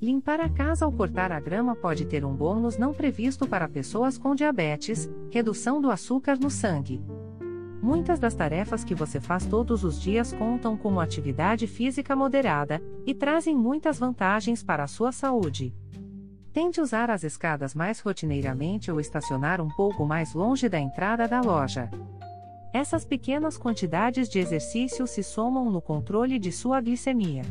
Limpar 0.05 0.39
a 0.39 0.47
casa 0.47 0.85
ou 0.85 0.91
cortar 0.91 1.31
a 1.31 1.39
grama 1.39 1.75
pode 1.75 2.05
ter 2.05 2.24
um 2.24 2.31
bônus 2.31 2.77
não 2.77 2.93
previsto 2.93 3.47
para 3.47 3.67
pessoas 3.67 4.19
com 4.19 4.35
diabetes, 4.35 5.09
redução 5.31 5.81
do 5.81 5.89
açúcar 5.89 6.38
no 6.38 6.47
sangue. 6.47 7.03
Muitas 7.81 8.19
das 8.19 8.35
tarefas 8.35 8.83
que 8.83 8.93
você 8.93 9.19
faz 9.19 9.47
todos 9.47 9.83
os 9.83 10.00
dias 10.00 10.31
contam 10.31 10.77
como 10.77 11.00
atividade 11.00 11.65
física 11.65 12.15
moderada 12.15 12.79
e 13.03 13.15
trazem 13.15 13.57
muitas 13.57 13.97
vantagens 13.97 14.62
para 14.62 14.83
a 14.83 14.88
sua 14.88 15.12
saúde. 15.12 15.74
Tente 16.53 16.79
usar 16.79 17.09
as 17.09 17.24
escadas 17.24 17.74
mais 17.74 18.00
rotineiramente 18.00 18.91
ou 18.91 19.00
estacionar 19.00 19.59
um 19.59 19.69
pouco 19.69 20.05
mais 20.05 20.35
longe 20.35 20.69
da 20.69 20.79
entrada 20.79 21.27
da 21.27 21.41
loja. 21.41 21.89
Essas 22.71 23.03
pequenas 23.03 23.57
quantidades 23.57 24.29
de 24.29 24.38
exercício 24.38 25.07
se 25.07 25.24
somam 25.24 25.71
no 25.71 25.81
controle 25.81 26.38
de 26.38 26.51
sua 26.51 26.79
glicemia. 26.79 27.41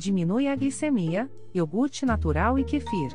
Diminui 0.00 0.48
a 0.48 0.56
glicemia, 0.56 1.30
iogurte 1.54 2.06
natural 2.06 2.58
e 2.58 2.64
kefir. 2.64 3.14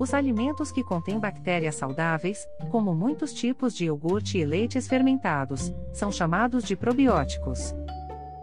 Os 0.00 0.12
alimentos 0.12 0.72
que 0.72 0.82
contêm 0.82 1.16
bactérias 1.16 1.76
saudáveis, 1.76 2.44
como 2.72 2.92
muitos 2.92 3.32
tipos 3.32 3.72
de 3.72 3.84
iogurte 3.84 4.36
e 4.36 4.44
leites 4.44 4.88
fermentados, 4.88 5.72
são 5.92 6.10
chamados 6.10 6.64
de 6.64 6.74
probióticos. 6.74 7.72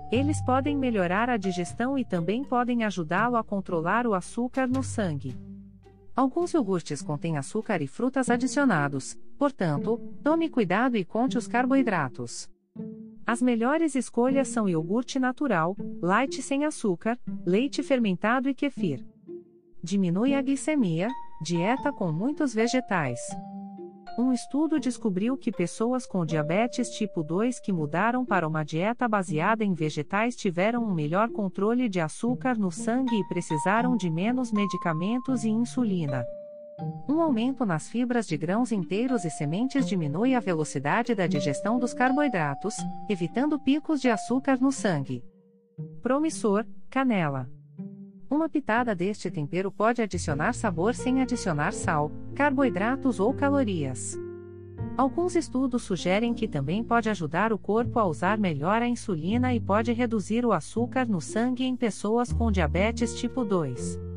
Eles 0.09 0.41
podem 0.45 0.77
melhorar 0.77 1.29
a 1.29 1.35
digestão 1.35 1.97
e 1.97 2.05
também 2.05 2.45
podem 2.45 2.85
ajudá-lo 2.85 3.35
a 3.35 3.43
controlar 3.43 4.07
o 4.07 4.13
açúcar 4.13 4.65
no 4.65 4.81
sangue. 4.81 5.37
Alguns 6.15 6.53
iogurtes 6.53 7.01
contêm 7.01 7.35
açúcar 7.35 7.81
e 7.81 7.87
frutas 7.87 8.29
adicionados, 8.29 9.19
portanto, 9.37 9.97
tome 10.23 10.47
cuidado 10.47 10.95
e 10.95 11.03
conte 11.03 11.37
os 11.37 11.45
carboidratos. 11.45 12.49
As 13.29 13.43
melhores 13.43 13.93
escolhas 13.93 14.47
são 14.47 14.67
iogurte 14.67 15.19
natural, 15.19 15.77
leite 16.01 16.41
sem 16.41 16.65
açúcar, 16.65 17.15
leite 17.45 17.83
fermentado 17.83 18.49
e 18.49 18.55
kefir. 18.55 19.05
Diminui 19.83 20.33
a 20.33 20.41
glicemia, 20.41 21.09
Dieta 21.39 21.93
com 21.93 22.11
muitos 22.11 22.55
vegetais. 22.55 23.19
Um 24.17 24.33
estudo 24.33 24.79
descobriu 24.79 25.37
que 25.37 25.51
pessoas 25.51 26.07
com 26.07 26.25
diabetes 26.25 26.89
tipo 26.89 27.21
2 27.21 27.59
que 27.59 27.71
mudaram 27.71 28.25
para 28.25 28.47
uma 28.47 28.63
dieta 28.63 29.07
baseada 29.07 29.63
em 29.63 29.75
vegetais 29.75 30.35
tiveram 30.35 30.83
um 30.83 30.95
melhor 30.95 31.29
controle 31.29 31.87
de 31.87 31.99
açúcar 31.99 32.57
no 32.57 32.71
sangue 32.71 33.15
e 33.15 33.27
precisaram 33.27 33.95
de 33.95 34.09
menos 34.09 34.51
medicamentos 34.51 35.43
e 35.43 35.49
insulina. 35.49 36.25
Um 37.07 37.21
aumento 37.21 37.65
nas 37.65 37.89
fibras 37.89 38.27
de 38.27 38.37
grãos 38.37 38.71
inteiros 38.71 39.25
e 39.25 39.29
sementes 39.29 39.87
diminui 39.87 40.35
a 40.35 40.39
velocidade 40.39 41.13
da 41.15 41.27
digestão 41.27 41.79
dos 41.79 41.93
carboidratos, 41.93 42.75
evitando 43.09 43.59
picos 43.59 43.99
de 43.99 44.09
açúcar 44.09 44.57
no 44.61 44.71
sangue. 44.71 45.23
Promissor, 46.01 46.65
canela. 46.89 47.49
Uma 48.29 48.47
pitada 48.47 48.93
deste 48.93 49.31
tempero 49.31 49.71
pode 49.71 50.01
adicionar 50.01 50.53
sabor 50.53 50.93
sem 50.93 51.21
adicionar 51.21 51.73
sal, 51.73 52.11
carboidratos 52.35 53.19
ou 53.19 53.33
calorias. 53.33 54.17
Alguns 54.95 55.35
estudos 55.35 55.83
sugerem 55.83 56.33
que 56.33 56.47
também 56.47 56.83
pode 56.83 57.09
ajudar 57.09 57.51
o 57.51 57.57
corpo 57.57 57.97
a 57.99 58.05
usar 58.05 58.37
melhor 58.37 58.81
a 58.81 58.87
insulina 58.87 59.53
e 59.53 59.59
pode 59.59 59.91
reduzir 59.93 60.45
o 60.45 60.51
açúcar 60.51 61.07
no 61.07 61.19
sangue 61.19 61.63
em 61.63 61.75
pessoas 61.75 62.31
com 62.31 62.51
diabetes 62.51 63.15
tipo 63.15 63.43
2. 63.43 64.08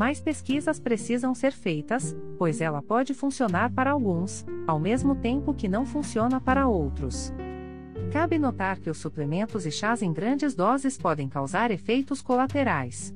Mais 0.00 0.18
pesquisas 0.18 0.80
precisam 0.80 1.34
ser 1.34 1.52
feitas, 1.52 2.16
pois 2.38 2.62
ela 2.62 2.80
pode 2.80 3.12
funcionar 3.12 3.70
para 3.70 3.90
alguns, 3.90 4.46
ao 4.66 4.80
mesmo 4.80 5.14
tempo 5.14 5.52
que 5.52 5.68
não 5.68 5.84
funciona 5.84 6.40
para 6.40 6.66
outros. 6.66 7.30
Cabe 8.10 8.38
notar 8.38 8.78
que 8.78 8.88
os 8.88 8.96
suplementos 8.96 9.66
e 9.66 9.70
chás 9.70 10.00
em 10.00 10.10
grandes 10.10 10.54
doses 10.54 10.96
podem 10.96 11.28
causar 11.28 11.70
efeitos 11.70 12.22
colaterais. 12.22 13.14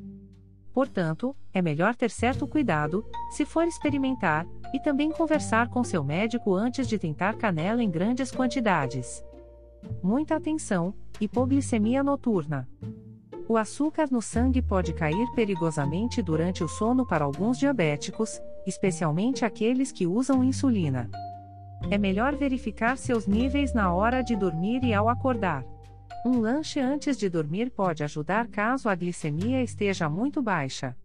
Portanto, 0.74 1.34
é 1.54 1.62
melhor 1.62 1.94
ter 1.94 2.10
certo 2.10 2.46
cuidado, 2.46 3.02
se 3.30 3.46
for 3.46 3.64
experimentar, 3.66 4.46
e 4.74 4.78
também 4.78 5.10
conversar 5.10 5.70
com 5.70 5.82
seu 5.82 6.04
médico 6.04 6.54
antes 6.54 6.86
de 6.86 6.98
tentar 6.98 7.38
canela 7.38 7.82
em 7.82 7.90
grandes 7.90 8.30
quantidades. 8.30 9.24
Muita 10.02 10.36
atenção: 10.36 10.92
hipoglicemia 11.18 12.04
noturna. 12.04 12.68
O 13.46 13.58
açúcar 13.58 14.08
no 14.10 14.22
sangue 14.22 14.62
pode 14.62 14.94
cair 14.94 15.26
perigosamente 15.34 16.22
durante 16.22 16.64
o 16.64 16.68
sono 16.68 17.06
para 17.06 17.24
alguns 17.24 17.58
diabéticos, 17.58 18.40
especialmente 18.66 19.44
aqueles 19.44 19.92
que 19.92 20.06
usam 20.06 20.42
insulina. 20.42 21.10
É 21.90 21.98
melhor 21.98 22.34
verificar 22.34 22.96
seus 22.96 23.26
níveis 23.26 23.74
na 23.74 23.92
hora 23.92 24.22
de 24.22 24.34
dormir 24.34 24.82
e 24.82 24.94
ao 24.94 25.10
acordar. 25.10 25.62
Um 26.24 26.40
lanche 26.40 26.80
antes 26.80 27.18
de 27.18 27.28
dormir 27.28 27.70
pode 27.70 28.02
ajudar 28.02 28.48
caso 28.48 28.88
a 28.88 28.94
glicemia 28.94 29.62
esteja 29.62 30.08
muito 30.08 30.40
baixa. 30.40 30.96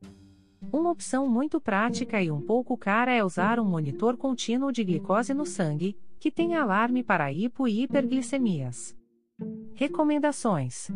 Uma 0.72 0.92
opção 0.92 1.28
muito 1.28 1.60
prática 1.60 2.22
e 2.22 2.32
um 2.32 2.40
pouco 2.40 2.78
cara 2.78 3.12
é 3.12 3.22
usar 3.22 3.60
um 3.60 3.66
monitor 3.66 4.16
contínuo 4.16 4.72
de 4.72 4.84
glicose 4.84 5.34
no 5.34 5.46
sangue, 5.46 5.98
que 6.20 6.32
tem 6.32 6.56
alarme 6.56 7.04
para 7.04 7.32
hipo 7.32 7.68
e 7.68 7.84
hiperglicemias. 7.84 8.96
Recomendações: 9.74 10.90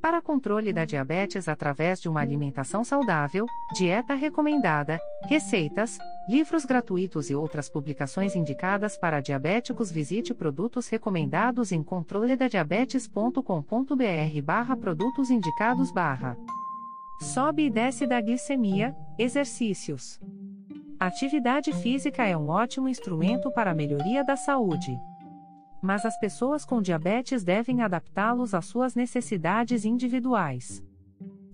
Para 0.00 0.22
controle 0.22 0.72
da 0.72 0.84
diabetes 0.84 1.48
através 1.48 2.00
de 2.00 2.08
uma 2.08 2.20
alimentação 2.20 2.82
saudável, 2.82 3.46
dieta 3.76 4.14
recomendada, 4.14 4.98
receitas, 5.28 5.98
Livros 6.30 6.64
gratuitos 6.64 7.28
e 7.28 7.34
outras 7.34 7.68
publicações 7.68 8.36
indicadas 8.36 8.96
para 8.96 9.20
diabéticos. 9.20 9.90
Visite 9.90 10.32
produtos 10.32 10.88
recomendados 10.88 11.72
em 11.72 11.82
controledadiabetes.com.br 11.82 14.42
barra 14.44 14.76
produtos 14.76 15.28
indicados 15.28 15.90
barra. 15.90 16.36
Sobe 17.20 17.66
e 17.66 17.70
desce 17.70 18.06
da 18.06 18.20
glicemia, 18.20 18.94
exercícios. 19.18 20.20
atividade 21.00 21.72
física 21.72 22.24
é 22.24 22.36
um 22.36 22.48
ótimo 22.48 22.88
instrumento 22.88 23.50
para 23.50 23.72
a 23.72 23.74
melhoria 23.74 24.22
da 24.22 24.36
saúde. 24.36 24.96
Mas 25.82 26.04
as 26.04 26.18
pessoas 26.18 26.64
com 26.64 26.82
diabetes 26.82 27.42
devem 27.42 27.82
adaptá-los 27.82 28.54
às 28.54 28.66
suas 28.66 28.94
necessidades 28.94 29.84
individuais. 29.84 30.82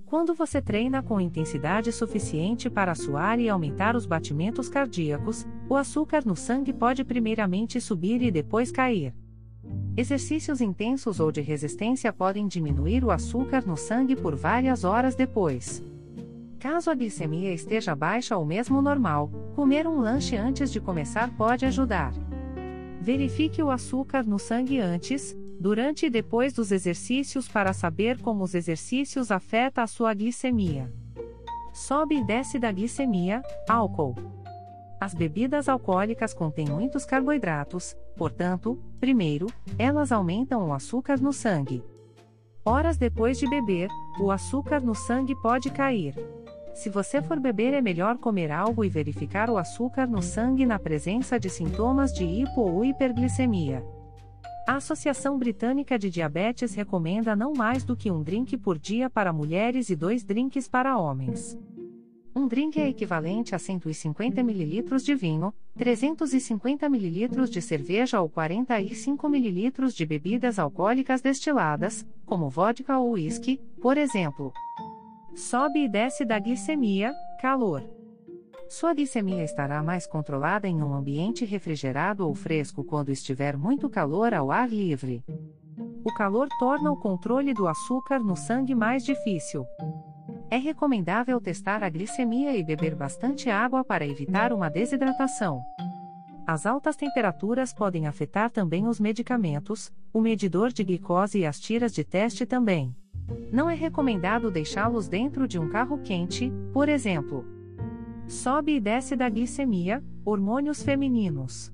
Quando 0.07 0.35
você 0.35 0.63
treina 0.63 1.03
com 1.03 1.21
intensidade 1.21 1.91
suficiente 1.91 2.71
para 2.71 2.95
suar 2.95 3.41
e 3.41 3.49
aumentar 3.49 3.97
os 3.97 4.07
batimentos 4.07 4.69
cardíacos, 4.69 5.45
o 5.69 5.75
açúcar 5.75 6.25
no 6.25 6.37
sangue 6.37 6.73
pode 6.73 7.03
primeiramente 7.03 7.81
subir 7.81 8.23
e 8.23 8.31
depois 8.31 8.71
cair. 8.71 9.13
Exercícios 9.97 10.61
intensos 10.61 11.19
ou 11.19 11.33
de 11.33 11.41
resistência 11.41 12.13
podem 12.13 12.47
diminuir 12.47 13.05
o 13.05 13.11
açúcar 13.11 13.67
no 13.67 13.77
sangue 13.77 14.15
por 14.15 14.37
várias 14.37 14.85
horas 14.85 15.17
depois. 15.17 15.83
Caso 16.61 16.91
a 16.91 16.95
glicemia 16.95 17.53
esteja 17.53 17.95
baixa 17.97 18.37
ou 18.37 18.45
mesmo 18.45 18.81
normal, 18.81 19.29
comer 19.55 19.87
um 19.87 19.99
lanche 19.99 20.37
antes 20.37 20.71
de 20.71 20.81
começar 20.81 21.31
pode 21.37 21.65
ajudar. 21.67 22.13
Verifique 23.07 23.63
o 23.63 23.71
açúcar 23.71 24.27
no 24.27 24.37
sangue 24.37 24.81
antes, 24.81 25.33
durante 25.61 26.07
e 26.07 26.11
depois 26.11 26.53
dos 26.53 26.73
exercícios 26.73 27.47
para 27.47 27.73
saber 27.73 28.21
como 28.21 28.43
os 28.43 28.53
exercícios 28.53 29.31
afetam 29.31 29.85
a 29.85 29.87
sua 29.87 30.13
glicemia. 30.13 30.93
Sobe 31.73 32.17
e 32.17 32.25
desce 32.25 32.59
da 32.59 32.73
glicemia, 32.73 33.43
álcool. 33.69 34.17
As 35.01 35.15
bebidas 35.15 35.69
alcoólicas 35.69 36.35
contêm 36.35 36.67
muitos 36.67 37.05
carboidratos, 37.05 37.97
portanto, 38.17 38.77
primeiro, 38.99 39.47
elas 39.79 40.11
aumentam 40.11 40.69
o 40.69 40.73
açúcar 40.73 41.21
no 41.21 41.33
sangue. 41.33 41.85
Horas 42.65 42.97
depois 42.97 43.39
de 43.39 43.49
beber, 43.49 43.89
o 44.19 44.33
açúcar 44.33 44.81
no 44.81 44.97
sangue 44.97 45.41
pode 45.41 45.71
cair. 45.71 46.13
Se 46.77 46.91
você 46.91 47.23
for 47.23 47.41
beber, 47.41 47.73
é 47.73 47.81
melhor 47.81 48.19
comer 48.19 48.53
algo 48.53 48.85
e 48.85 48.89
verificar 48.91 49.49
o 49.49 49.57
açúcar 49.57 50.07
no 50.07 50.21
sangue 50.21 50.67
na 50.67 50.79
presença 50.79 51.41
de 51.41 51.49
sintomas 51.49 52.13
de 52.13 52.23
hipo 52.23 52.61
ou 52.61 52.85
hiperglicemia. 52.85 53.83
A 54.69 54.77
Associação 54.77 55.39
Britânica 55.39 55.99
de 55.99 56.11
Diabetes 56.11 56.75
recomenda 56.75 57.35
não 57.35 57.55
mais 57.55 57.83
do 57.83 57.97
que 57.97 58.11
um 58.11 58.23
drink 58.23 58.59
por 58.59 58.79
dia 58.79 59.09
para 59.09 59.33
mulheres 59.33 59.89
e 59.89 59.97
dois 59.97 60.23
drinks 60.23 60.69
para 60.69 60.99
homens. 60.99 61.59
Um 62.35 62.47
drink 62.47 62.79
é 62.79 62.87
equivalente 62.87 63.55
a 63.55 63.59
150 63.59 64.39
ml 64.39 65.03
de 65.03 65.15
vinho, 65.15 65.55
350 65.79 66.85
ml 66.85 67.49
de 67.49 67.63
cerveja 67.63 68.21
ou 68.21 68.29
45 68.29 69.27
ml 69.29 69.73
de 69.95 70.05
bebidas 70.05 70.59
alcoólicas 70.59 71.23
destiladas, 71.23 72.07
como 72.27 72.51
vodka 72.51 72.99
ou 72.99 73.13
whisky, 73.13 73.59
por 73.81 73.97
exemplo. 73.97 74.53
Sobe 75.37 75.85
e 75.85 75.89
desce 75.89 76.25
da 76.25 76.39
glicemia, 76.39 77.13
calor. 77.39 77.85
Sua 78.71 78.95
glicemia 78.95 79.45
estará 79.45 79.83
mais 79.83 80.07
controlada 80.07 80.67
em 80.67 80.83
um 80.83 80.95
ambiente 80.95 81.45
refrigerado 81.45 82.27
ou 82.27 82.35
fresco 82.35 82.83
quando 82.83 83.11
estiver 83.11 83.55
muito 83.55 83.91
calor 83.91 84.33
ao 84.33 84.51
ar 84.51 84.67
livre. 84.67 85.23
O 86.03 86.15
calor 86.15 86.49
torna 86.59 86.91
o 86.91 86.97
controle 86.97 87.53
do 87.53 87.69
açúcar 87.69 88.19
no 88.19 88.35
sangue 88.35 88.75
mais 88.75 89.05
difícil. 89.05 89.67
É 90.51 90.57
recomendável 90.57 91.39
testar 91.39 91.85
a 91.85 91.91
glicemia 91.91 92.57
e 92.57 92.65
beber 92.65 92.95
bastante 92.95 93.51
água 93.51 93.85
para 93.85 94.07
evitar 94.07 94.55
uma 94.55 94.71
desidratação. 94.71 95.61
As 96.47 96.65
altas 96.65 96.97
temperaturas 96.97 97.75
podem 97.75 98.07
afetar 98.07 98.51
também 98.51 98.89
os 98.89 98.99
medicamentos, 98.99 99.93
o 100.15 100.21
medidor 100.21 100.73
de 100.73 100.83
glicose 100.83 101.41
e 101.41 101.45
as 101.45 101.61
tiras 101.61 101.93
de 101.93 102.05
teste 102.05 102.47
também. 102.47 102.97
Não 103.53 103.69
é 103.69 103.75
recomendado 103.75 104.51
deixá-los 104.51 105.09
dentro 105.09 105.47
de 105.49 105.59
um 105.59 105.69
carro 105.69 105.99
quente, 105.99 106.53
por 106.73 106.89
exemplo. 106.89 107.45
Sobe 108.27 108.77
e 108.77 108.81
desce 108.81 109.15
da 109.15 109.29
glicemia, 109.29 110.03
hormônios 110.25 110.83
femininos. 110.83 111.73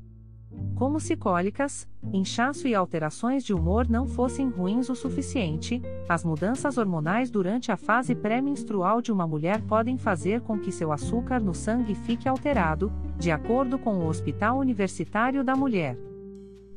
Como 0.74 0.98
se 0.98 1.16
cólicas, 1.16 1.88
inchaço 2.12 2.66
e 2.66 2.74
alterações 2.74 3.44
de 3.44 3.54
humor 3.54 3.88
não 3.88 4.06
fossem 4.06 4.48
ruins 4.48 4.88
o 4.88 4.94
suficiente, 4.94 5.80
as 6.08 6.24
mudanças 6.24 6.76
hormonais 6.76 7.30
durante 7.30 7.70
a 7.70 7.76
fase 7.76 8.14
pré-menstrual 8.14 9.00
de 9.00 9.12
uma 9.12 9.26
mulher 9.26 9.62
podem 9.62 9.96
fazer 9.96 10.40
com 10.40 10.58
que 10.58 10.72
seu 10.72 10.92
açúcar 10.92 11.40
no 11.40 11.54
sangue 11.54 11.94
fique 11.94 12.28
alterado, 12.28 12.92
de 13.16 13.30
acordo 13.30 13.78
com 13.78 13.98
o 13.98 14.06
Hospital 14.06 14.58
Universitário 14.58 15.44
da 15.44 15.54
Mulher. 15.54 15.96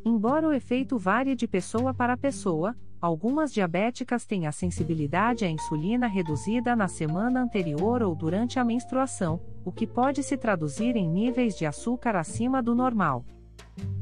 Embora 0.06 0.48
o 0.48 0.54
efeito 0.54 1.00
varie 1.00 1.36
de 1.36 1.48
pessoa 1.48 1.94
para 1.94 2.16
pessoa, 2.16 2.76
Algumas 3.02 3.54
diabéticas 3.54 4.26
têm 4.26 4.48
a 4.48 4.52
sensibilidade 4.52 5.46
à 5.46 5.50
insulina 5.50 6.08
reduzida 6.08 6.76
na 6.76 6.88
semana 6.88 7.42
anterior 7.42 8.02
ou 8.02 8.16
durante 8.16 8.58
a 8.58 8.64
menstruação, 8.64 9.40
o 9.64 9.72
que 9.72 9.86
pode 9.86 10.24
se 10.24 10.38
traduzir 10.38 10.96
em 10.96 11.08
níveis 11.08 11.56
de 11.56 11.66
açúcar 11.66 12.16
acima 12.16 12.64
do 12.64 12.74
normal. 12.74 13.26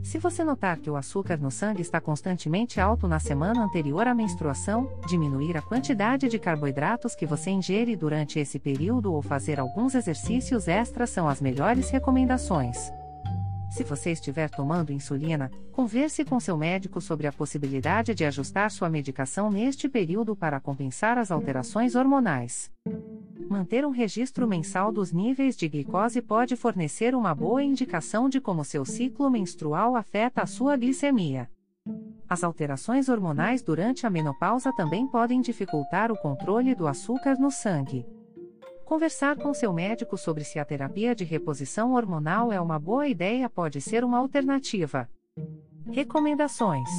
Se 0.03 0.19
você 0.19 0.43
notar 0.43 0.77
que 0.77 0.89
o 0.89 0.95
açúcar 0.95 1.37
no 1.37 1.49
sangue 1.49 1.81
está 1.81 1.99
constantemente 1.99 2.79
alto 2.79 3.07
na 3.07 3.19
semana 3.19 3.63
anterior 3.63 4.07
à 4.07 4.13
menstruação, 4.13 4.87
diminuir 5.07 5.57
a 5.57 5.61
quantidade 5.61 6.27
de 6.27 6.37
carboidratos 6.37 7.15
que 7.15 7.25
você 7.25 7.49
ingere 7.49 7.95
durante 7.95 8.37
esse 8.37 8.59
período 8.59 9.13
ou 9.13 9.21
fazer 9.21 9.59
alguns 9.59 9.95
exercícios 9.95 10.67
extras 10.67 11.09
são 11.09 11.27
as 11.27 11.41
melhores 11.41 11.89
recomendações. 11.89 12.91
Se 13.73 13.83
você 13.83 14.11
estiver 14.11 14.51
tomando 14.51 14.93
insulina, 14.93 15.49
converse 15.71 16.23
com 16.23 16.39
seu 16.39 16.55
médico 16.55 17.01
sobre 17.01 17.25
a 17.25 17.31
possibilidade 17.31 18.13
de 18.13 18.23
ajustar 18.23 18.69
sua 18.69 18.87
medicação 18.87 19.49
neste 19.49 19.89
período 19.89 20.35
para 20.35 20.59
compensar 20.59 21.17
as 21.17 21.31
alterações 21.31 21.95
hormonais. 21.95 22.71
Manter 23.49 23.83
um 23.83 23.89
registro 23.89 24.47
mensal 24.47 24.91
dos 24.91 25.11
níveis 25.11 25.57
de 25.57 25.67
glicose 25.67 26.21
pode 26.21 26.55
fornecer 26.55 27.15
uma 27.15 27.33
boa 27.33 27.63
indicação 27.63 28.29
de 28.29 28.39
como 28.39 28.63
seu 28.63 28.85
ciclo 28.85 29.27
menstrual 29.27 29.95
afeta 29.95 30.43
a 30.43 30.45
sua 30.45 30.77
glicemia. 30.77 31.49
As 32.29 32.43
alterações 32.43 33.09
hormonais 33.09 33.63
durante 33.63 34.05
a 34.05 34.09
menopausa 34.09 34.71
também 34.71 35.07
podem 35.07 35.41
dificultar 35.41 36.11
o 36.11 36.15
controle 36.15 36.75
do 36.75 36.87
açúcar 36.87 37.39
no 37.39 37.49
sangue. 37.49 38.05
Conversar 38.85 39.37
com 39.37 39.53
seu 39.53 39.71
médico 39.71 40.17
sobre 40.17 40.43
se 40.43 40.59
a 40.59 40.65
terapia 40.65 41.15
de 41.15 41.23
reposição 41.23 41.93
hormonal 41.93 42.51
é 42.51 42.59
uma 42.59 42.77
boa 42.77 43.07
ideia 43.07 43.49
pode 43.49 43.79
ser 43.79 44.03
uma 44.03 44.17
alternativa. 44.17 45.09
Recomendações: 45.89 46.89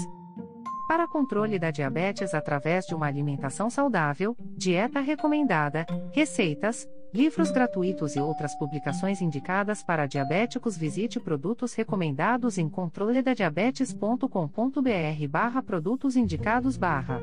Para 0.88 1.06
controle 1.06 1.58
da 1.58 1.70
diabetes 1.70 2.32
através 2.34 2.86
de 2.86 2.94
uma 2.94 3.04
alimentação 3.06 3.68
saudável, 3.68 4.34
dieta 4.56 5.00
recomendada, 5.00 5.84
receitas, 6.12 6.88
livros 7.12 7.50
gratuitos 7.50 8.16
e 8.16 8.20
outras 8.20 8.54
publicações 8.56 9.20
indicadas 9.20 9.82
para 9.82 10.06
diabéticos, 10.06 10.74
visite 10.76 11.20
produtos 11.20 11.74
recomendados 11.74 12.56
em 12.58 12.68
controledadiabetes.com.br/barra 12.68 15.62
produtos 15.62 16.16
indicados 16.16 16.78
barra. 16.78 17.20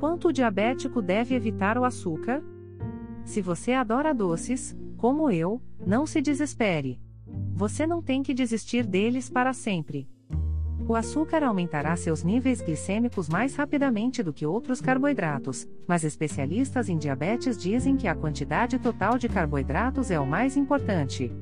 Quanto 0.00 0.28
o 0.28 0.32
diabético 0.32 1.00
deve 1.00 1.34
evitar 1.34 1.78
o 1.78 1.84
açúcar? 1.84 2.42
Se 3.26 3.42
você 3.42 3.72
adora 3.72 4.14
doces, 4.14 4.74
como 4.96 5.28
eu, 5.28 5.60
não 5.84 6.06
se 6.06 6.22
desespere. 6.22 7.00
Você 7.52 7.84
não 7.84 8.00
tem 8.00 8.22
que 8.22 8.32
desistir 8.32 8.86
deles 8.86 9.28
para 9.28 9.52
sempre. 9.52 10.08
O 10.88 10.94
açúcar 10.94 11.42
aumentará 11.42 11.96
seus 11.96 12.22
níveis 12.22 12.62
glicêmicos 12.62 13.28
mais 13.28 13.56
rapidamente 13.56 14.22
do 14.22 14.32
que 14.32 14.46
outros 14.46 14.80
carboidratos, 14.80 15.66
mas 15.88 16.04
especialistas 16.04 16.88
em 16.88 16.96
diabetes 16.96 17.58
dizem 17.58 17.96
que 17.96 18.06
a 18.06 18.14
quantidade 18.14 18.78
total 18.78 19.18
de 19.18 19.28
carboidratos 19.28 20.12
é 20.12 20.20
o 20.20 20.26
mais 20.26 20.56
importante. 20.56 21.32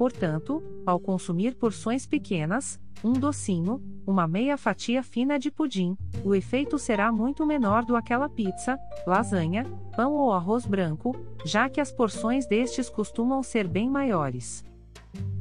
Portanto, 0.00 0.62
ao 0.86 0.98
consumir 0.98 1.54
porções 1.56 2.06
pequenas, 2.06 2.80
um 3.04 3.12
docinho, 3.12 3.82
uma 4.06 4.26
meia 4.26 4.56
fatia 4.56 5.02
fina 5.02 5.38
de 5.38 5.50
pudim, 5.50 5.94
o 6.24 6.34
efeito 6.34 6.78
será 6.78 7.12
muito 7.12 7.44
menor 7.44 7.84
do 7.84 7.94
aquela 7.94 8.26
pizza, 8.26 8.78
lasanha, 9.06 9.66
pão 9.94 10.14
ou 10.14 10.32
arroz 10.32 10.64
branco, 10.64 11.14
já 11.44 11.68
que 11.68 11.82
as 11.82 11.92
porções 11.92 12.46
destes 12.46 12.88
costumam 12.88 13.42
ser 13.42 13.68
bem 13.68 13.90
maiores. 13.90 14.64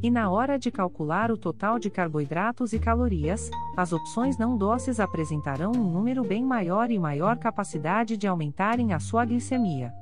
E 0.03 0.11
na 0.11 0.29
hora 0.29 0.59
de 0.59 0.69
calcular 0.69 1.31
o 1.31 1.37
total 1.37 1.79
de 1.79 1.89
carboidratos 1.89 2.73
e 2.73 2.79
calorias, 2.79 3.49
as 3.77 3.93
opções 3.93 4.37
não 4.37 4.57
doces 4.57 4.99
apresentarão 4.99 5.71
um 5.71 5.89
número 5.89 6.21
bem 6.21 6.43
maior 6.43 6.91
e 6.91 6.99
maior 6.99 7.37
capacidade 7.37 8.17
de 8.17 8.27
aumentarem 8.27 8.91
a 8.91 8.99
sua 8.99 9.23
glicemia. 9.23 9.93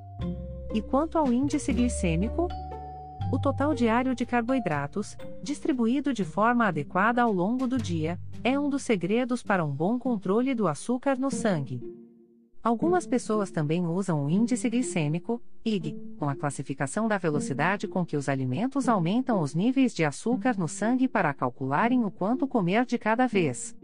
E 0.73 0.81
quanto 0.81 1.15
ao 1.15 1.31
índice 1.31 1.71
glicêmico, 1.71 2.47
o 3.31 3.37
total 3.37 3.73
diário 3.73 4.15
de 4.15 4.25
carboidratos, 4.25 5.17
distribuído 5.43 6.13
de 6.13 6.23
forma 6.23 6.65
adequada 6.65 7.21
ao 7.21 7.31
longo 7.31 7.67
do 7.67 7.77
dia, 7.77 8.19
é 8.43 8.57
um 8.57 8.69
dos 8.69 8.83
segredos 8.83 9.43
para 9.43 9.65
um 9.65 9.71
bom 9.71 9.99
controle 9.99 10.55
do 10.55 10.67
açúcar 10.67 11.17
no 11.17 11.29
sangue. 11.29 11.81
Algumas 12.63 13.05
pessoas 13.05 13.51
também 13.51 13.85
usam 13.85 14.25
o 14.25 14.29
índice 14.29 14.69
glicêmico, 14.69 15.41
IG, 15.63 15.97
com 16.17 16.27
a 16.27 16.35
classificação 16.35 17.07
da 17.07 17.17
velocidade 17.17 17.87
com 17.87 18.05
que 18.05 18.17
os 18.17 18.27
alimentos 18.27 18.89
aumentam 18.89 19.41
os 19.41 19.53
níveis 19.53 19.93
de 19.93 20.03
açúcar 20.03 20.57
no 20.57 20.67
sangue 20.67 21.07
para 21.07 21.33
calcularem 21.33 22.03
o 22.03 22.11
quanto 22.11 22.47
comer 22.47 22.85
de 22.85 22.97
cada 22.97 23.27
vez. 23.27 23.75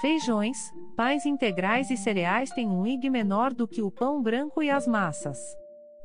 Feijões, 0.00 0.72
pães 0.94 1.24
integrais 1.24 1.90
e 1.90 1.96
cereais 1.96 2.50
têm 2.50 2.68
um 2.68 2.86
IG 2.86 3.08
menor 3.08 3.52
do 3.52 3.66
que 3.66 3.80
o 3.80 3.90
pão 3.90 4.22
branco 4.22 4.62
e 4.62 4.70
as 4.70 4.86
massas. 4.86 5.38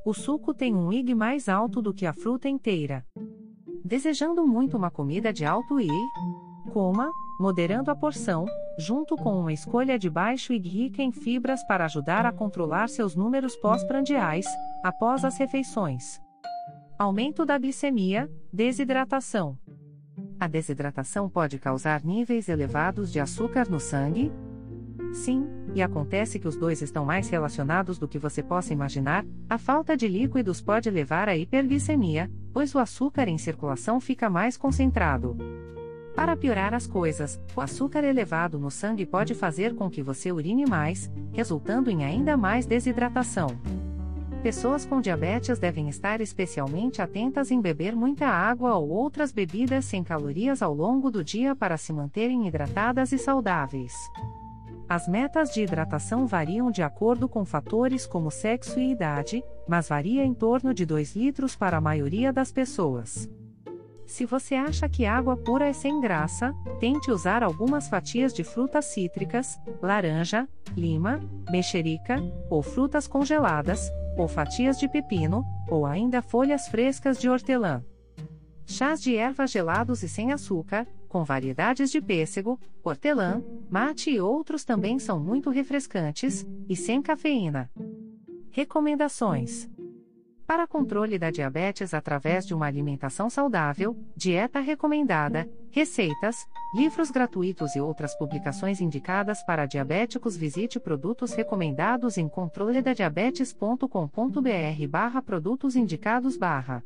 O 0.03 0.13
suco 0.15 0.51
tem 0.51 0.75
um 0.75 0.91
IG 0.91 1.13
mais 1.13 1.47
alto 1.47 1.79
do 1.79 1.93
que 1.93 2.07
a 2.07 2.13
fruta 2.13 2.49
inteira. 2.49 3.05
Desejando 3.85 4.45
muito 4.47 4.75
uma 4.75 4.89
comida 4.89 5.31
de 5.31 5.45
alto 5.45 5.79
I, 5.79 5.89
coma, 6.73 7.11
moderando 7.39 7.91
a 7.91 7.95
porção, 7.95 8.45
junto 8.79 9.15
com 9.15 9.39
uma 9.39 9.53
escolha 9.53 9.99
de 9.99 10.09
baixo 10.09 10.53
IG 10.53 10.69
rica 10.69 11.03
em 11.03 11.11
fibras 11.11 11.63
para 11.65 11.85
ajudar 11.85 12.25
a 12.25 12.31
controlar 12.31 12.89
seus 12.89 13.15
números 13.15 13.55
pós-prandiais, 13.55 14.47
após 14.83 15.23
as 15.23 15.37
refeições. 15.37 16.19
Aumento 16.97 17.45
da 17.45 17.59
glicemia, 17.59 18.27
desidratação. 18.51 19.55
A 20.39 20.47
desidratação 20.47 21.29
pode 21.29 21.59
causar 21.59 22.03
níveis 22.03 22.49
elevados 22.49 23.11
de 23.11 23.19
açúcar 23.19 23.69
no 23.69 23.79
sangue, 23.79 24.31
Sim, 25.13 25.45
e 25.73 25.81
acontece 25.81 26.39
que 26.39 26.47
os 26.47 26.55
dois 26.55 26.81
estão 26.81 27.05
mais 27.05 27.29
relacionados 27.29 27.97
do 27.97 28.07
que 28.07 28.19
você 28.19 28.43
possa 28.43 28.73
imaginar. 28.73 29.25
A 29.49 29.57
falta 29.57 29.95
de 29.95 30.07
líquidos 30.07 30.61
pode 30.61 30.89
levar 30.89 31.29
à 31.29 31.35
hiperglicemia, 31.35 32.29
pois 32.53 32.75
o 32.75 32.79
açúcar 32.79 33.27
em 33.27 33.37
circulação 33.37 33.99
fica 33.99 34.29
mais 34.29 34.57
concentrado. 34.57 35.37
Para 36.15 36.35
piorar 36.35 36.73
as 36.73 36.85
coisas, 36.85 37.41
o 37.55 37.61
açúcar 37.61 38.03
elevado 38.03 38.59
no 38.59 38.69
sangue 38.69 39.05
pode 39.05 39.33
fazer 39.33 39.73
com 39.73 39.89
que 39.89 40.03
você 40.03 40.31
urine 40.31 40.65
mais, 40.65 41.09
resultando 41.31 41.89
em 41.89 42.03
ainda 42.03 42.35
mais 42.35 42.65
desidratação. 42.65 43.47
Pessoas 44.43 44.85
com 44.85 44.99
diabetes 44.99 45.59
devem 45.59 45.87
estar 45.87 46.19
especialmente 46.19 47.01
atentas 47.01 47.51
em 47.51 47.61
beber 47.61 47.95
muita 47.95 48.25
água 48.25 48.75
ou 48.75 48.89
outras 48.89 49.31
bebidas 49.31 49.85
sem 49.85 50.03
calorias 50.03 50.63
ao 50.63 50.73
longo 50.73 51.11
do 51.11 51.23
dia 51.23 51.55
para 51.55 51.77
se 51.77 51.93
manterem 51.93 52.47
hidratadas 52.47 53.11
e 53.11 53.19
saudáveis. 53.19 53.93
As 54.91 55.07
metas 55.07 55.53
de 55.53 55.61
hidratação 55.61 56.27
variam 56.27 56.69
de 56.69 56.83
acordo 56.83 57.29
com 57.29 57.45
fatores 57.45 58.05
como 58.05 58.29
sexo 58.29 58.77
e 58.77 58.91
idade, 58.91 59.41
mas 59.65 59.87
varia 59.87 60.21
em 60.21 60.33
torno 60.33 60.73
de 60.73 60.85
2 60.85 61.15
litros 61.15 61.55
para 61.55 61.77
a 61.77 61.81
maioria 61.81 62.33
das 62.33 62.51
pessoas. 62.51 63.29
Se 64.05 64.25
você 64.25 64.53
acha 64.53 64.89
que 64.89 65.05
água 65.05 65.37
pura 65.37 65.65
é 65.65 65.71
sem 65.71 66.01
graça, 66.01 66.53
tente 66.81 67.09
usar 67.09 67.41
algumas 67.41 67.87
fatias 67.87 68.33
de 68.33 68.43
frutas 68.43 68.83
cítricas, 68.83 69.57
laranja, 69.81 70.45
lima, 70.75 71.21
mexerica, 71.49 72.17
ou 72.49 72.61
frutas 72.61 73.07
congeladas, 73.07 73.89
ou 74.17 74.27
fatias 74.27 74.77
de 74.77 74.89
pepino, 74.89 75.45
ou 75.69 75.85
ainda 75.85 76.21
folhas 76.21 76.67
frescas 76.67 77.17
de 77.17 77.29
hortelã. 77.29 77.81
Chás 78.65 79.01
de 79.01 79.15
ervas 79.15 79.51
gelados 79.51 80.03
e 80.03 80.09
sem 80.09 80.33
açúcar, 80.33 80.85
com 81.11 81.23
variedades 81.25 81.91
de 81.91 82.01
pêssego, 82.01 82.57
hortelã, 82.81 83.43
mate 83.69 84.09
e 84.09 84.21
outros 84.21 84.63
também 84.63 84.97
são 84.97 85.19
muito 85.19 85.49
refrescantes, 85.49 86.47
e 86.69 86.75
sem 86.75 87.01
cafeína. 87.01 87.69
Recomendações: 88.49 89.69
para 90.47 90.65
controle 90.65 91.19
da 91.19 91.29
diabetes 91.29 91.93
através 91.93 92.47
de 92.47 92.53
uma 92.53 92.65
alimentação 92.65 93.29
saudável, 93.29 93.93
dieta 94.15 94.61
recomendada, 94.61 95.51
receitas, 95.69 96.47
livros 96.73 97.11
gratuitos 97.11 97.75
e 97.75 97.81
outras 97.81 98.17
publicações 98.17 98.79
indicadas 98.79 99.43
para 99.43 99.65
diabéticos, 99.65 100.37
visite 100.37 100.79
produtos 100.79 101.33
recomendados 101.33 102.17
em 102.17 102.29
controledadiabetes.com.br 102.29 104.87
barra 104.89 105.21
produtos 105.21 105.75
indicados 105.75 106.37
barra. 106.37 106.81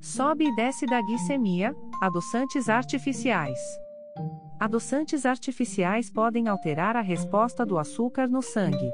Sobe 0.00 0.46
e 0.46 0.54
desce 0.54 0.86
da 0.86 1.02
glicemia, 1.02 1.76
adoçantes 2.00 2.68
artificiais. 2.68 3.58
Adoçantes 4.58 5.26
artificiais 5.26 6.10
podem 6.10 6.48
alterar 6.48 6.96
a 6.96 7.00
resposta 7.00 7.66
do 7.66 7.76
açúcar 7.78 8.26
no 8.26 8.40
sangue. 8.40 8.90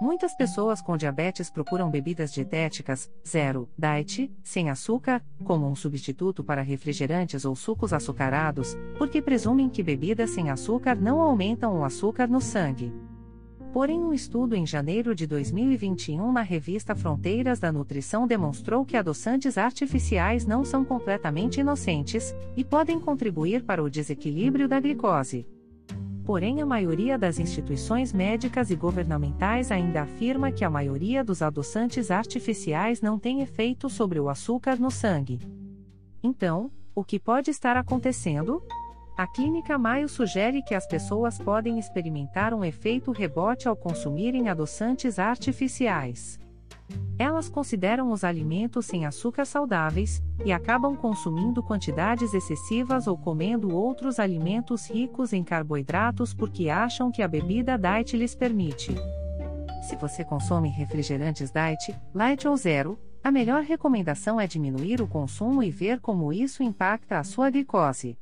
Muitas 0.00 0.34
pessoas 0.34 0.80
com 0.80 0.96
diabetes 0.96 1.50
procuram 1.50 1.90
bebidas 1.90 2.32
dietéticas, 2.32 3.10
zero, 3.26 3.68
diet, 3.76 4.32
sem 4.42 4.70
açúcar, 4.70 5.22
como 5.44 5.68
um 5.68 5.76
substituto 5.76 6.42
para 6.42 6.62
refrigerantes 6.62 7.44
ou 7.44 7.54
sucos 7.54 7.92
açucarados, 7.92 8.74
porque 8.98 9.20
presumem 9.20 9.68
que 9.68 9.82
bebidas 9.82 10.30
sem 10.30 10.50
açúcar 10.50 10.96
não 10.96 11.20
aumentam 11.20 11.78
o 11.78 11.84
açúcar 11.84 12.26
no 12.26 12.40
sangue. 12.40 12.92
Porém, 13.72 14.00
um 14.00 14.12
estudo 14.12 14.54
em 14.54 14.66
janeiro 14.66 15.14
de 15.14 15.26
2021 15.26 16.30
na 16.30 16.42
revista 16.42 16.94
Fronteiras 16.94 17.58
da 17.58 17.72
Nutrição 17.72 18.26
demonstrou 18.26 18.84
que 18.84 18.96
adoçantes 18.96 19.56
artificiais 19.56 20.44
não 20.44 20.64
são 20.64 20.84
completamente 20.84 21.60
inocentes 21.60 22.34
e 22.56 22.62
podem 22.62 23.00
contribuir 23.00 23.64
para 23.64 23.82
o 23.82 23.88
desequilíbrio 23.88 24.68
da 24.68 24.78
glicose 24.78 25.46
porém 26.24 26.62
a 26.62 26.66
maioria 26.66 27.18
das 27.18 27.38
instituições 27.38 28.12
médicas 28.12 28.70
e 28.70 28.76
governamentais 28.76 29.70
ainda 29.70 30.02
afirma 30.02 30.52
que 30.52 30.64
a 30.64 30.70
maioria 30.70 31.24
dos 31.24 31.42
adoçantes 31.42 32.10
artificiais 32.10 33.00
não 33.00 33.18
tem 33.18 33.42
efeito 33.42 33.90
sobre 33.90 34.20
o 34.20 34.28
açúcar 34.28 34.78
no 34.78 34.90
sangue. 34.90 35.40
Então, 36.22 36.70
o 36.94 37.04
que 37.04 37.18
pode 37.18 37.50
estar 37.50 37.76
acontecendo? 37.76 38.62
A 39.22 39.26
Clínica 39.28 39.78
Maio 39.78 40.08
sugere 40.08 40.64
que 40.64 40.74
as 40.74 40.84
pessoas 40.84 41.38
podem 41.38 41.78
experimentar 41.78 42.52
um 42.52 42.64
efeito 42.64 43.12
rebote 43.12 43.68
ao 43.68 43.76
consumirem 43.76 44.48
adoçantes 44.48 45.16
artificiais. 45.16 46.40
Elas 47.16 47.48
consideram 47.48 48.10
os 48.10 48.24
alimentos 48.24 48.84
sem 48.84 49.06
açúcar 49.06 49.44
saudáveis, 49.44 50.20
e 50.44 50.50
acabam 50.50 50.96
consumindo 50.96 51.62
quantidades 51.62 52.34
excessivas 52.34 53.06
ou 53.06 53.16
comendo 53.16 53.72
outros 53.72 54.18
alimentos 54.18 54.90
ricos 54.90 55.32
em 55.32 55.44
carboidratos 55.44 56.34
porque 56.34 56.68
acham 56.68 57.12
que 57.12 57.22
a 57.22 57.28
bebida 57.28 57.78
diet 57.78 58.16
lhes 58.16 58.34
permite. 58.34 58.92
Se 59.88 59.94
você 59.94 60.24
consome 60.24 60.68
refrigerantes 60.68 61.52
diet, 61.52 61.96
light 62.12 62.48
ou 62.48 62.56
zero, 62.56 62.98
a 63.22 63.30
melhor 63.30 63.62
recomendação 63.62 64.40
é 64.40 64.48
diminuir 64.48 65.00
o 65.00 65.06
consumo 65.06 65.62
e 65.62 65.70
ver 65.70 66.00
como 66.00 66.32
isso 66.32 66.60
impacta 66.60 67.20
a 67.20 67.22
sua 67.22 67.50
glicose. 67.50 68.18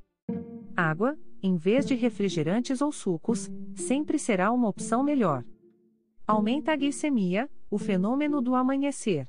Água, 0.77 1.17
em 1.43 1.57
vez 1.57 1.87
de 1.87 1.95
refrigerantes 1.95 2.81
ou 2.81 2.93
sucos, 2.93 3.51
sempre 3.75 4.19
será 4.19 4.53
uma 4.53 4.69
opção 4.69 5.03
melhor. 5.03 5.45
Aumenta 6.27 6.73
a 6.73 6.77
glicemia, 6.77 7.49
o 7.71 7.79
fenômeno 7.79 8.41
do 8.41 8.55
amanhecer. 8.55 9.27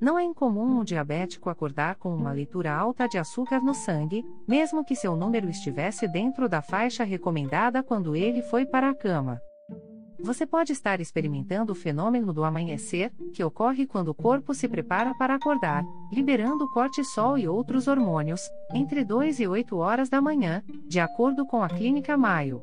Não 0.00 0.18
é 0.18 0.24
incomum 0.24 0.80
um 0.80 0.84
diabético 0.84 1.50
acordar 1.50 1.96
com 1.96 2.14
uma 2.14 2.32
leitura 2.32 2.72
alta 2.72 3.06
de 3.06 3.18
açúcar 3.18 3.60
no 3.60 3.74
sangue, 3.74 4.24
mesmo 4.48 4.84
que 4.84 4.96
seu 4.96 5.14
número 5.14 5.48
estivesse 5.50 6.08
dentro 6.08 6.48
da 6.48 6.62
faixa 6.62 7.04
recomendada 7.04 7.82
quando 7.82 8.16
ele 8.16 8.40
foi 8.42 8.64
para 8.64 8.88
a 8.88 8.94
cama. 8.94 9.40
Você 10.22 10.46
pode 10.46 10.72
estar 10.72 11.00
experimentando 11.00 11.72
o 11.72 11.74
fenômeno 11.74 12.32
do 12.32 12.44
amanhecer, 12.44 13.12
que 13.32 13.42
ocorre 13.42 13.86
quando 13.86 14.08
o 14.08 14.14
corpo 14.14 14.54
se 14.54 14.68
prepara 14.68 15.14
para 15.14 15.34
acordar, 15.34 15.84
liberando 16.12 16.68
cortisol 16.70 17.38
e 17.38 17.48
outros 17.48 17.88
hormônios, 17.88 18.40
entre 18.74 19.04
2 19.04 19.40
e 19.40 19.48
8 19.48 19.76
horas 19.76 20.08
da 20.08 20.20
manhã, 20.20 20.62
de 20.86 21.00
acordo 21.00 21.46
com 21.46 21.62
a 21.62 21.68
Clínica 21.68 22.16
Mayo. 22.16 22.62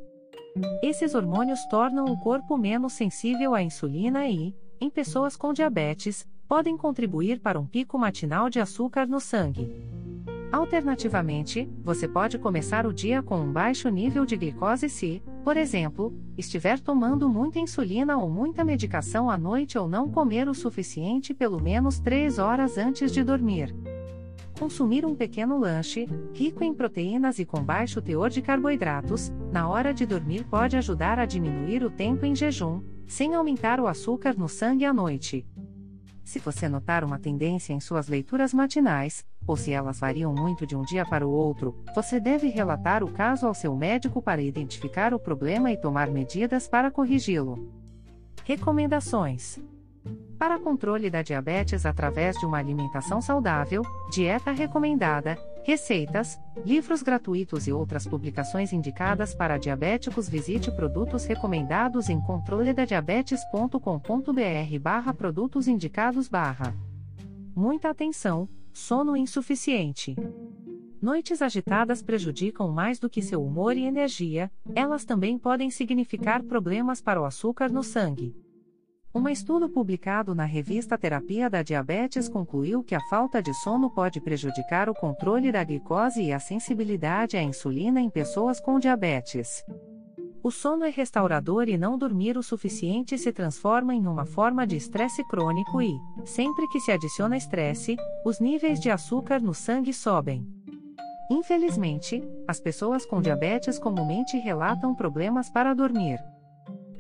Esses 0.82 1.14
hormônios 1.14 1.64
tornam 1.66 2.06
o 2.06 2.20
corpo 2.20 2.58
menos 2.58 2.94
sensível 2.94 3.54
à 3.54 3.62
insulina 3.62 4.28
e, 4.28 4.56
em 4.80 4.90
pessoas 4.90 5.36
com 5.36 5.54
diabetes, 5.54 6.28
podem 6.48 6.78
contribuir 6.78 7.40
para 7.40 7.60
um 7.60 7.66
pico 7.66 7.98
matinal 7.98 8.50
de 8.50 8.60
açúcar 8.60 9.08
no 9.08 9.20
sangue. 9.20 9.70
Alternativamente, 10.52 11.70
você 11.84 12.08
pode 12.08 12.38
começar 12.38 12.86
o 12.86 12.94
dia 12.94 13.22
com 13.22 13.40
um 13.40 13.52
baixo 13.52 13.90
nível 13.90 14.26
de 14.26 14.38
glicose 14.38 14.88
se, 14.90 15.22
por 15.48 15.56
exemplo, 15.56 16.14
estiver 16.38 16.78
tomando 16.78 17.30
muita 17.30 17.58
insulina 17.58 18.18
ou 18.18 18.30
muita 18.30 18.66
medicação 18.66 19.30
à 19.30 19.38
noite 19.38 19.78
ou 19.78 19.88
não 19.88 20.12
comer 20.12 20.50
o 20.50 20.54
suficiente 20.54 21.34
pelo 21.34 21.58
menos 21.58 22.00
3 22.00 22.38
horas 22.38 22.78
antes 22.78 23.14
de 23.14 23.24
dormir. 23.24 23.74
Consumir 24.60 25.06
um 25.06 25.16
pequeno 25.16 25.58
lanche, 25.58 26.06
rico 26.34 26.66
em 26.66 26.74
proteínas 26.74 27.40
e 27.40 27.46
com 27.46 27.64
baixo 27.64 28.02
teor 28.02 28.30
de 28.30 28.42
carboidratos, 28.42 29.32
na 29.50 29.70
hora 29.70 29.94
de 29.94 30.06
dormir 30.06 30.44
pode 30.44 30.76
ajudar 30.76 31.18
a 31.18 31.26
diminuir 31.26 31.82
o 31.82 31.90
tempo 31.90 32.26
em 32.26 32.36
jejum, 32.36 32.84
sem 33.08 33.34
aumentar 33.34 33.80
o 33.80 33.88
açúcar 33.88 34.38
no 34.38 34.50
sangue 34.50 34.84
à 34.84 34.92
noite. 34.92 35.48
Se 36.26 36.40
você 36.40 36.68
notar 36.68 37.06
uma 37.06 37.20
tendência 37.20 37.72
em 37.72 37.80
suas 37.80 38.10
leituras 38.10 38.54
matinais, 38.54 39.26
ou 39.48 39.56
se 39.56 39.72
elas 39.72 40.00
variam 40.00 40.34
muito 40.34 40.68
de 40.68 40.76
um 40.76 40.84
dia 40.84 41.06
para 41.06 41.26
o 41.26 41.32
outro, 41.32 41.76
você 41.96 42.20
deve 42.20 42.50
relatar 42.50 43.04
o 43.04 43.12
caso 43.12 43.48
ao 43.48 43.54
seu 43.54 43.76
médico 43.76 44.22
para 44.22 44.42
identificar 44.42 45.14
o 45.14 45.20
problema 45.20 45.72
e 45.72 45.78
tomar 45.78 46.10
medidas 46.10 46.68
para 46.68 46.92
corrigi-lo. 46.92 47.72
Recomendações: 48.44 49.60
para 50.38 50.60
controle 50.60 51.10
da 51.10 51.22
diabetes 51.22 51.86
através 51.86 52.38
de 52.38 52.46
uma 52.46 52.58
alimentação 52.58 53.22
saudável, 53.22 53.82
dieta 54.12 54.52
recomendada, 54.52 55.38
receitas, 55.64 56.40
livros 56.64 57.02
gratuitos 57.02 57.68
e 57.68 57.74
outras 57.74 58.06
publicações 58.06 58.72
indicadas 58.72 59.34
para 59.34 59.58
diabéticos, 59.58 60.30
visite 60.30 60.72
produtos 60.72 61.26
recomendados 61.26 62.10
em 62.10 62.22
controledadiabetes.com.br 62.22 64.80
barra 64.80 65.14
produtos 65.14 65.68
indicados 65.68 66.28
barra. 66.28 66.76
Muita 67.56 67.90
atenção, 67.90 68.48
sono 68.78 69.18
insuficiente. 69.18 70.16
Noites 71.02 71.42
agitadas 71.42 72.02
prejudicam 72.02 72.70
mais 72.70 73.00
do 73.00 73.10
que 73.10 73.22
seu 73.22 73.44
humor 73.44 73.76
e 73.76 73.84
energia, 73.84 74.52
elas 74.76 75.04
também 75.04 75.38
podem 75.38 75.70
significar 75.70 76.44
problemas 76.44 77.02
para 77.02 77.20
o 77.20 77.26
açúcar 77.26 77.70
no 77.70 77.84
sangue. 77.84 78.36
Um 79.14 79.28
estudo 79.28 79.68
publicado 79.68 80.36
na 80.36 80.46
revista 80.46 80.98
Terapia 80.98 81.50
da 81.50 81.64
Diabetes 81.64 82.30
concluiu 82.30 82.84
que 82.84 82.94
a 82.94 83.02
falta 83.10 83.42
de 83.42 83.54
sono 83.56 83.90
pode 83.90 84.22
prejudicar 84.22 84.90
o 84.90 84.94
controle 84.94 85.52
da 85.52 85.64
glicose 85.64 86.22
e 86.22 86.32
a 86.32 86.40
sensibilidade 86.40 87.36
à 87.36 87.42
insulina 87.42 88.00
em 88.00 88.10
pessoas 88.10 88.60
com 88.60 88.80
diabetes. 88.80 89.64
O 90.48 90.52
sono 90.52 90.86
é 90.86 90.90
restaurador 90.90 91.68
e 91.68 91.78
não 91.78 91.98
dormir 91.98 92.38
o 92.38 92.42
suficiente 92.42 93.18
se 93.18 93.34
transforma 93.34 93.94
em 93.94 94.08
uma 94.08 94.26
forma 94.26 94.66
de 94.66 94.78
estresse 94.78 95.22
crônico 95.28 95.82
e, 95.82 95.94
sempre 96.24 96.66
que 96.70 96.80
se 96.80 96.90
adiciona 96.90 97.36
estresse, 97.36 97.98
os 98.24 98.40
níveis 98.40 98.80
de 98.80 98.90
açúcar 98.90 99.42
no 99.42 99.54
sangue 99.54 99.92
sobem. 99.92 100.48
Infelizmente, 101.30 102.24
as 102.48 102.62
pessoas 102.62 103.06
com 103.06 103.22
diabetes 103.22 103.78
comumente 103.78 104.38
relatam 104.38 104.96
problemas 104.96 105.50
para 105.50 105.74
dormir. 105.74 106.18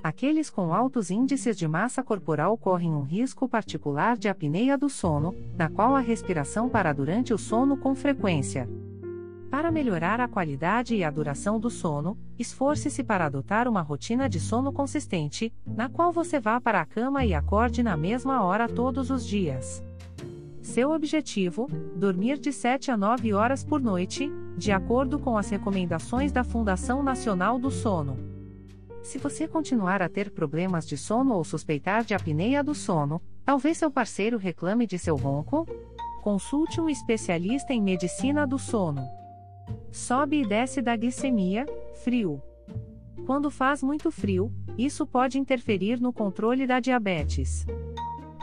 Aqueles 0.03 0.49
com 0.49 0.73
altos 0.73 1.09
índices 1.09 1.57
de 1.57 1.69
massa 1.69 2.03
corporal 2.03 2.57
correm 2.57 2.93
um 2.93 3.03
risco 3.03 3.47
particular 3.47 4.17
de 4.17 4.27
apneia 4.27 4.77
do 4.77 4.89
sono, 4.89 5.33
na 5.55 5.69
qual 5.69 5.95
a 5.95 6.01
respiração 6.01 6.67
para 6.67 6.91
durante 6.91 7.33
o 7.33 7.37
sono 7.37 7.77
com 7.77 7.95
frequência. 7.95 8.67
Para 9.49 9.71
melhorar 9.71 10.19
a 10.19 10.27
qualidade 10.27 10.93
e 10.95 11.03
a 11.03 11.09
duração 11.09 11.57
do 11.57 11.69
sono, 11.69 12.17
esforce-se 12.37 13.01
para 13.01 13.25
adotar 13.25 13.67
uma 13.67 13.81
rotina 13.81 14.27
de 14.27 14.41
sono 14.41 14.73
consistente, 14.73 15.53
na 15.65 15.87
qual 15.87 16.11
você 16.11 16.37
vá 16.37 16.59
para 16.59 16.81
a 16.81 16.85
cama 16.85 17.23
e 17.23 17.33
acorde 17.33 17.81
na 17.81 17.95
mesma 17.95 18.43
hora 18.43 18.67
todos 18.67 19.09
os 19.09 19.25
dias. 19.25 19.81
Seu 20.61 20.91
objetivo: 20.91 21.67
dormir 21.95 22.37
de 22.37 22.51
7 22.51 22.91
a 22.91 22.97
9 22.97 23.33
horas 23.33 23.63
por 23.63 23.79
noite, 23.79 24.29
de 24.57 24.71
acordo 24.71 25.17
com 25.17 25.37
as 25.37 25.49
recomendações 25.49 26.31
da 26.33 26.43
Fundação 26.43 27.01
Nacional 27.01 27.57
do 27.57 27.71
Sono. 27.71 28.17
Se 29.01 29.17
você 29.17 29.47
continuar 29.47 30.01
a 30.01 30.09
ter 30.09 30.29
problemas 30.29 30.85
de 30.85 30.97
sono 30.97 31.33
ou 31.33 31.43
suspeitar 31.45 32.03
de 32.03 32.13
apneia 32.13 32.61
do 32.61 32.75
sono, 32.75 33.21
talvez 33.45 33.77
seu 33.77 33.89
parceiro 33.89 34.37
reclame 34.37 34.85
de 34.85 34.99
seu 34.99 35.15
ronco? 35.15 35.65
Consulte 36.21 36.81
um 36.81 36.89
especialista 36.89 37.71
em 37.71 37.81
medicina 37.81 38.45
do 38.45 38.59
sono. 38.59 39.07
Sobe 39.91 40.41
e 40.41 40.47
desce 40.47 40.81
da 40.81 40.95
glicemia, 40.95 41.65
frio. 42.03 42.41
Quando 43.25 43.49
faz 43.49 43.83
muito 43.83 44.11
frio, 44.11 44.51
isso 44.77 45.05
pode 45.05 45.37
interferir 45.37 45.99
no 45.99 46.13
controle 46.13 46.67
da 46.67 46.79
diabetes. 46.79 47.65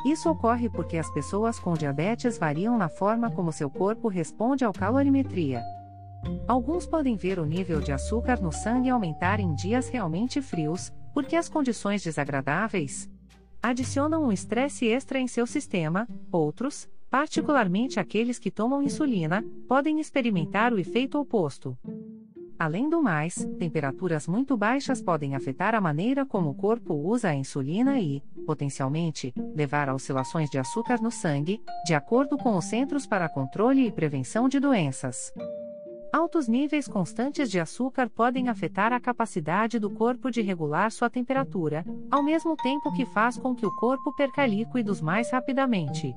Isso 0.04 0.28
ocorre 0.28 0.68
porque 0.68 0.98
as 0.98 1.10
pessoas 1.10 1.58
com 1.58 1.72
diabetes 1.72 2.36
variam 2.36 2.76
na 2.76 2.88
forma 2.88 3.30
como 3.30 3.52
seu 3.52 3.70
corpo 3.70 4.08
responde 4.08 4.64
ao 4.64 4.72
calorimetria. 4.72 5.62
Alguns 6.46 6.86
podem 6.86 7.16
ver 7.16 7.38
o 7.38 7.46
nível 7.46 7.80
de 7.80 7.92
açúcar 7.92 8.40
no 8.40 8.52
sangue 8.52 8.90
aumentar 8.90 9.40
em 9.40 9.54
dias 9.54 9.88
realmente 9.88 10.42
frios, 10.42 10.92
porque 11.14 11.36
as 11.36 11.48
condições 11.48 12.02
desagradáveis 12.02 13.08
adicionam 13.62 14.24
um 14.24 14.32
estresse 14.32 14.86
extra 14.86 15.18
em 15.18 15.26
seu 15.26 15.46
sistema, 15.46 16.06
outros, 16.30 16.86
particularmente 17.14 18.00
aqueles 18.00 18.40
que 18.40 18.50
tomam 18.50 18.82
insulina, 18.82 19.44
podem 19.68 20.00
experimentar 20.00 20.72
o 20.72 20.80
efeito 20.80 21.16
oposto. 21.16 21.78
Além 22.58 22.88
do 22.90 23.00
mais, 23.00 23.36
temperaturas 23.56 24.26
muito 24.26 24.56
baixas 24.56 25.00
podem 25.00 25.36
afetar 25.36 25.76
a 25.76 25.80
maneira 25.80 26.26
como 26.26 26.50
o 26.50 26.54
corpo 26.54 26.92
usa 26.92 27.28
a 27.28 27.34
insulina 27.36 28.00
e, 28.00 28.20
potencialmente, 28.44 29.32
levar 29.54 29.88
a 29.88 29.94
oscilações 29.94 30.50
de 30.50 30.58
açúcar 30.58 31.00
no 31.00 31.08
sangue, 31.12 31.62
de 31.86 31.94
acordo 31.94 32.36
com 32.36 32.56
os 32.56 32.64
Centros 32.64 33.06
para 33.06 33.28
Controle 33.28 33.86
e 33.86 33.92
Prevenção 33.92 34.48
de 34.48 34.58
Doenças. 34.58 35.32
Altos 36.12 36.48
níveis 36.48 36.88
constantes 36.88 37.48
de 37.48 37.60
açúcar 37.60 38.10
podem 38.10 38.48
afetar 38.48 38.92
a 38.92 38.98
capacidade 38.98 39.78
do 39.78 39.88
corpo 39.88 40.32
de 40.32 40.42
regular 40.42 40.90
sua 40.90 41.08
temperatura, 41.08 41.84
ao 42.10 42.24
mesmo 42.24 42.56
tempo 42.56 42.92
que 42.92 43.06
faz 43.06 43.38
com 43.38 43.54
que 43.54 43.64
o 43.64 43.76
corpo 43.76 44.12
perca 44.16 44.44
líquidos 44.44 45.00
mais 45.00 45.30
rapidamente. 45.30 46.12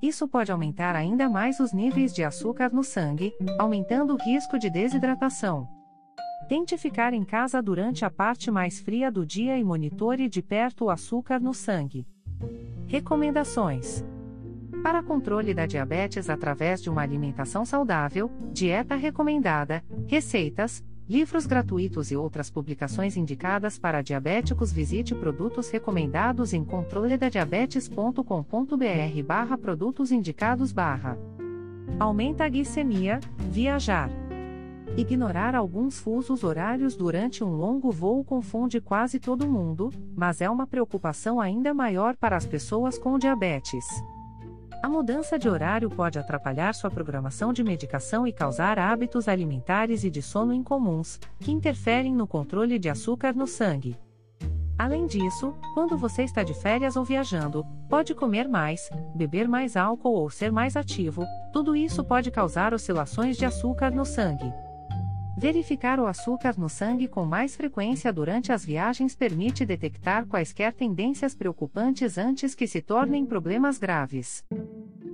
Isso 0.00 0.28
pode 0.28 0.52
aumentar 0.52 0.94
ainda 0.94 1.28
mais 1.28 1.58
os 1.58 1.72
níveis 1.72 2.14
de 2.14 2.22
açúcar 2.22 2.70
no 2.72 2.84
sangue, 2.84 3.32
aumentando 3.58 4.14
o 4.14 4.16
risco 4.16 4.58
de 4.58 4.70
desidratação. 4.70 5.68
Tente 6.48 6.78
ficar 6.78 7.12
em 7.12 7.24
casa 7.24 7.60
durante 7.60 8.04
a 8.04 8.10
parte 8.10 8.50
mais 8.50 8.80
fria 8.80 9.10
do 9.10 9.26
dia 9.26 9.58
e 9.58 9.64
monitore 9.64 10.28
de 10.28 10.40
perto 10.40 10.84
o 10.84 10.90
açúcar 10.90 11.40
no 11.40 11.52
sangue. 11.52 12.06
Recomendações: 12.86 14.04
para 14.82 15.02
controle 15.02 15.52
da 15.52 15.66
diabetes 15.66 16.30
através 16.30 16.80
de 16.80 16.88
uma 16.88 17.02
alimentação 17.02 17.64
saudável, 17.64 18.30
dieta 18.52 18.94
recomendada, 18.94 19.84
receitas, 20.06 20.82
livros 21.08 21.46
gratuitos 21.46 22.10
e 22.10 22.16
outras 22.16 22.50
publicações 22.50 23.16
indicadas 23.16 23.78
para 23.78 24.02
diabéticos, 24.02 24.72
visite 24.72 25.14
produtos 25.14 25.70
recomendados 25.70 26.52
em 26.52 26.64
controledadiabetes.com.br 26.64 29.22
barra 29.24 29.56
produtos 29.56 30.12
indicados 30.12 30.70
barra. 30.70 31.16
Aumenta 31.98 32.44
a 32.44 32.48
glicemia, 32.48 33.20
viajar. 33.50 34.10
Ignorar 34.96 35.54
alguns 35.54 35.98
fusos 35.98 36.44
horários 36.44 36.96
durante 36.96 37.44
um 37.44 37.56
longo 37.56 37.90
voo 37.90 38.24
confunde 38.24 38.80
quase 38.80 39.18
todo 39.18 39.48
mundo, 39.48 39.90
mas 40.14 40.40
é 40.40 40.50
uma 40.50 40.66
preocupação 40.66 41.40
ainda 41.40 41.72
maior 41.72 42.16
para 42.16 42.36
as 42.36 42.44
pessoas 42.44 42.98
com 42.98 43.18
diabetes. 43.18 43.84
A 44.80 44.88
mudança 44.88 45.36
de 45.36 45.48
horário 45.48 45.90
pode 45.90 46.20
atrapalhar 46.20 46.72
sua 46.72 46.90
programação 46.90 47.52
de 47.52 47.64
medicação 47.64 48.26
e 48.26 48.32
causar 48.32 48.78
hábitos 48.78 49.26
alimentares 49.26 50.04
e 50.04 50.10
de 50.10 50.22
sono 50.22 50.54
incomuns, 50.54 51.18
que 51.40 51.50
interferem 51.50 52.14
no 52.14 52.28
controle 52.28 52.78
de 52.78 52.88
açúcar 52.88 53.34
no 53.34 53.46
sangue. 53.46 53.98
Além 54.78 55.06
disso, 55.06 55.52
quando 55.74 55.98
você 55.98 56.22
está 56.22 56.44
de 56.44 56.54
férias 56.54 56.94
ou 56.94 57.04
viajando, 57.04 57.66
pode 57.88 58.14
comer 58.14 58.46
mais, 58.46 58.88
beber 59.16 59.48
mais 59.48 59.76
álcool 59.76 60.14
ou 60.14 60.30
ser 60.30 60.52
mais 60.52 60.76
ativo, 60.76 61.24
tudo 61.52 61.74
isso 61.74 62.04
pode 62.04 62.30
causar 62.30 62.72
oscilações 62.72 63.36
de 63.36 63.44
açúcar 63.44 63.90
no 63.90 64.04
sangue. 64.04 64.52
Verificar 65.38 66.00
o 66.00 66.06
açúcar 66.08 66.58
no 66.58 66.68
sangue 66.68 67.06
com 67.06 67.24
mais 67.24 67.54
frequência 67.54 68.12
durante 68.12 68.50
as 68.50 68.64
viagens 68.64 69.14
permite 69.14 69.64
detectar 69.64 70.26
quaisquer 70.26 70.72
tendências 70.72 71.32
preocupantes 71.32 72.18
antes 72.18 72.56
que 72.56 72.66
se 72.66 72.82
tornem 72.82 73.24
problemas 73.24 73.78
graves. 73.78 74.44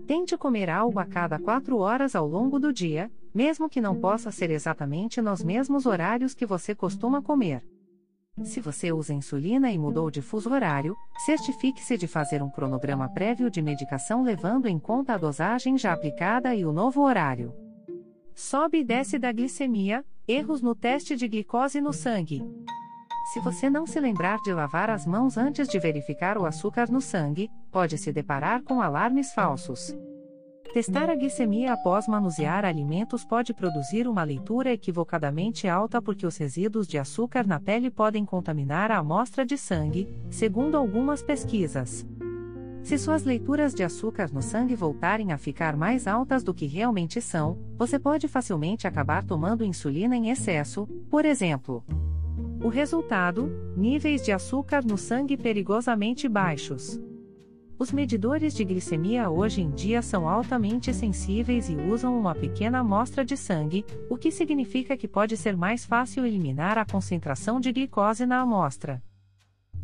Tente 0.07 0.35
comer 0.39 0.71
algo 0.71 0.99
a 0.99 1.05
cada 1.05 1.39
quatro 1.39 1.77
horas 1.77 2.17
ao 2.17 2.27
longo 2.27 2.59
do 2.59 2.73
dia, 2.73 3.13
mesmo 3.35 3.69
que 3.69 3.83
não 3.83 4.01
possa 4.01 4.31
ser 4.31 4.51
exatamente 4.51 5.21
nos 5.21 5.45
mesmos 5.45 5.85
horários 5.85 6.33
que 6.33 6.47
você 6.47 6.75
costuma 6.75 7.21
comer. 7.21 7.63
Se 8.45 8.61
você 8.61 8.91
usa 8.93 9.13
insulina 9.13 9.71
e 9.71 9.79
mudou 9.79 10.11
de 10.11 10.23
fuso 10.23 10.51
horário, 10.51 10.97
certifique-se 11.27 11.99
de 11.99 12.07
fazer 12.07 12.43
um 12.43 12.49
cronograma 12.49 13.11
prévio 13.11 13.51
de 13.51 13.61
medicação 13.61 14.23
levando 14.23 14.69
em 14.69 14.79
conta 14.79 15.13
a 15.13 15.19
dosagem 15.19 15.77
já 15.77 15.93
aplicada 15.93 16.55
e 16.55 16.65
o 16.65 16.73
novo 16.73 17.03
horário. 17.03 17.55
Sobe 18.35 18.79
e 18.79 18.85
desce 18.85 19.17
da 19.17 19.31
glicemia, 19.31 20.05
erros 20.27 20.63
no 20.63 20.75
teste 20.75 21.15
de 21.15 21.29
glicose 21.29 21.81
no 21.81 21.93
sangue. 21.93 22.43
Se 23.33 23.41
você 23.41 23.69
não 23.69 23.87
se 23.87 24.01
lembrar 24.01 24.39
de 24.43 24.53
lavar 24.53 24.91
as 24.91 25.07
mãos 25.07 25.37
antes 25.37 25.69
de 25.69 25.79
verificar 25.79 26.39
o 26.39 26.47
açúcar 26.47 26.91
no 26.91 27.01
sangue, 27.01 27.51
pode 27.71 27.99
se 27.99 28.13
deparar 28.13 28.63
com 28.63 28.81
alarmes 28.81 29.33
falsos. 29.33 29.97
Testar 30.73 31.09
a 31.09 31.15
glicemia 31.15 31.73
após 31.73 32.09
manusear 32.09 32.65
alimentos 32.65 33.25
pode 33.25 33.55
produzir 33.55 34.09
uma 34.09 34.25
leitura 34.25 34.73
equivocadamente 34.73 35.69
alta 35.69 36.03
porque 36.03 36.27
os 36.27 36.37
resíduos 36.37 36.89
de 36.89 36.99
açúcar 36.99 37.47
na 37.47 37.61
pele 37.61 37.91
podem 37.91 38.25
contaminar 38.25 38.91
a 38.91 38.99
amostra 38.99 39.45
de 39.47 39.57
sangue, 39.57 40.09
segundo 40.31 40.77
algumas 40.77 41.23
pesquisas. 41.23 42.05
Se 42.85 42.99
suas 42.99 43.25
leituras 43.25 43.73
de 43.73 43.83
açúcar 43.83 44.31
no 44.31 44.43
sangue 44.43 44.75
voltarem 44.77 45.33
a 45.33 45.39
ficar 45.39 45.75
mais 45.75 46.07
altas 46.07 46.45
do 46.45 46.53
que 46.53 46.67
realmente 46.67 47.19
são, 47.19 47.59
você 47.79 47.99
pode 47.99 48.29
facilmente 48.29 48.87
acabar 48.87 49.25
tomando 49.25 49.65
insulina 49.65 50.15
em 50.15 50.29
excesso, 50.29 50.87
por 51.09 51.25
exemplo. 51.25 51.83
O 52.63 52.69
resultado: 52.69 53.51
níveis 53.75 54.23
de 54.23 54.33
açúcar 54.33 54.85
no 54.85 54.99
sangue 54.99 55.35
perigosamente 55.35 56.29
baixos. 56.29 57.01
Os 57.79 57.91
medidores 57.91 58.53
de 58.55 58.63
glicemia 58.67 59.31
hoje 59.31 59.63
em 59.63 59.71
dia 59.71 60.03
são 60.03 60.29
altamente 60.29 60.93
sensíveis 60.93 61.71
e 61.71 61.77
usam 61.77 62.17
uma 62.19 62.35
pequena 62.35 62.81
amostra 62.81 63.25
de 63.25 63.35
sangue, 63.35 63.83
o 64.11 64.19
que 64.19 64.31
significa 64.31 64.95
que 64.95 65.09
pode 65.09 65.39
ser 65.39 65.57
mais 65.57 65.87
fácil 65.87 66.27
eliminar 66.27 66.77
a 66.77 66.85
concentração 66.85 67.59
de 67.59 67.73
glicose 67.73 68.27
na 68.27 68.41
amostra. 68.41 69.03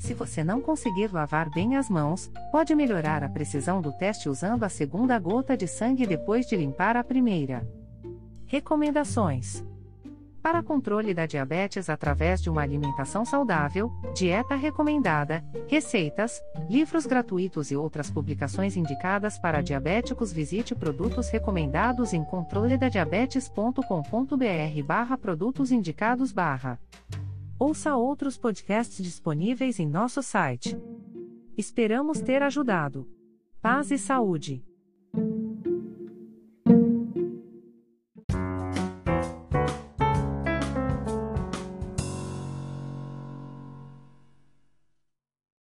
Se 0.01 0.13
você 0.15 0.43
não 0.43 0.61
conseguir 0.63 1.13
lavar 1.13 1.51
bem 1.51 1.77
as 1.77 1.91
mãos, 1.91 2.33
pode 2.51 2.75
melhorar 2.75 3.23
a 3.23 3.29
precisão 3.29 3.83
do 3.83 3.93
teste 3.93 4.31
usando 4.31 4.65
a 4.65 4.69
segunda 4.69 5.19
gota 5.19 5.55
de 5.55 5.69
sangue 5.69 6.07
depois 6.07 6.47
de 6.47 6.57
limpar 6.57 6.97
a 6.97 7.05
primeira. 7.05 7.69
Recomendações: 8.47 9.63
para 10.43 10.63
controle 10.63 11.13
da 11.13 11.27
diabetes 11.27 11.91
através 11.91 12.41
de 12.41 12.49
uma 12.49 12.63
alimentação 12.63 13.27
saudável, 13.27 13.93
dieta 14.17 14.55
recomendada, 14.55 15.45
receitas, 15.69 16.41
livros 16.69 17.05
gratuitos 17.05 17.71
e 17.71 17.77
outras 17.77 18.11
publicações 18.11 18.79
indicadas 18.79 19.39
para 19.39 19.61
diabéticos, 19.61 20.33
visite 20.33 20.75
produtos 20.75 21.29
recomendados 21.29 22.15
em 22.15 22.25
controledadiabetes.com.br/barra 22.25 25.19
produtos 25.19 25.71
indicados. 25.71 26.33
Ouça 27.63 27.95
outros 27.95 28.39
podcasts 28.39 29.05
disponíveis 29.05 29.79
em 29.79 29.87
nosso 29.87 30.23
site. 30.23 30.75
Esperamos 31.59 32.19
ter 32.19 32.43
ajudado. 32.43 33.07
Paz 33.61 33.91
e 33.91 33.99
saúde. 33.99 34.65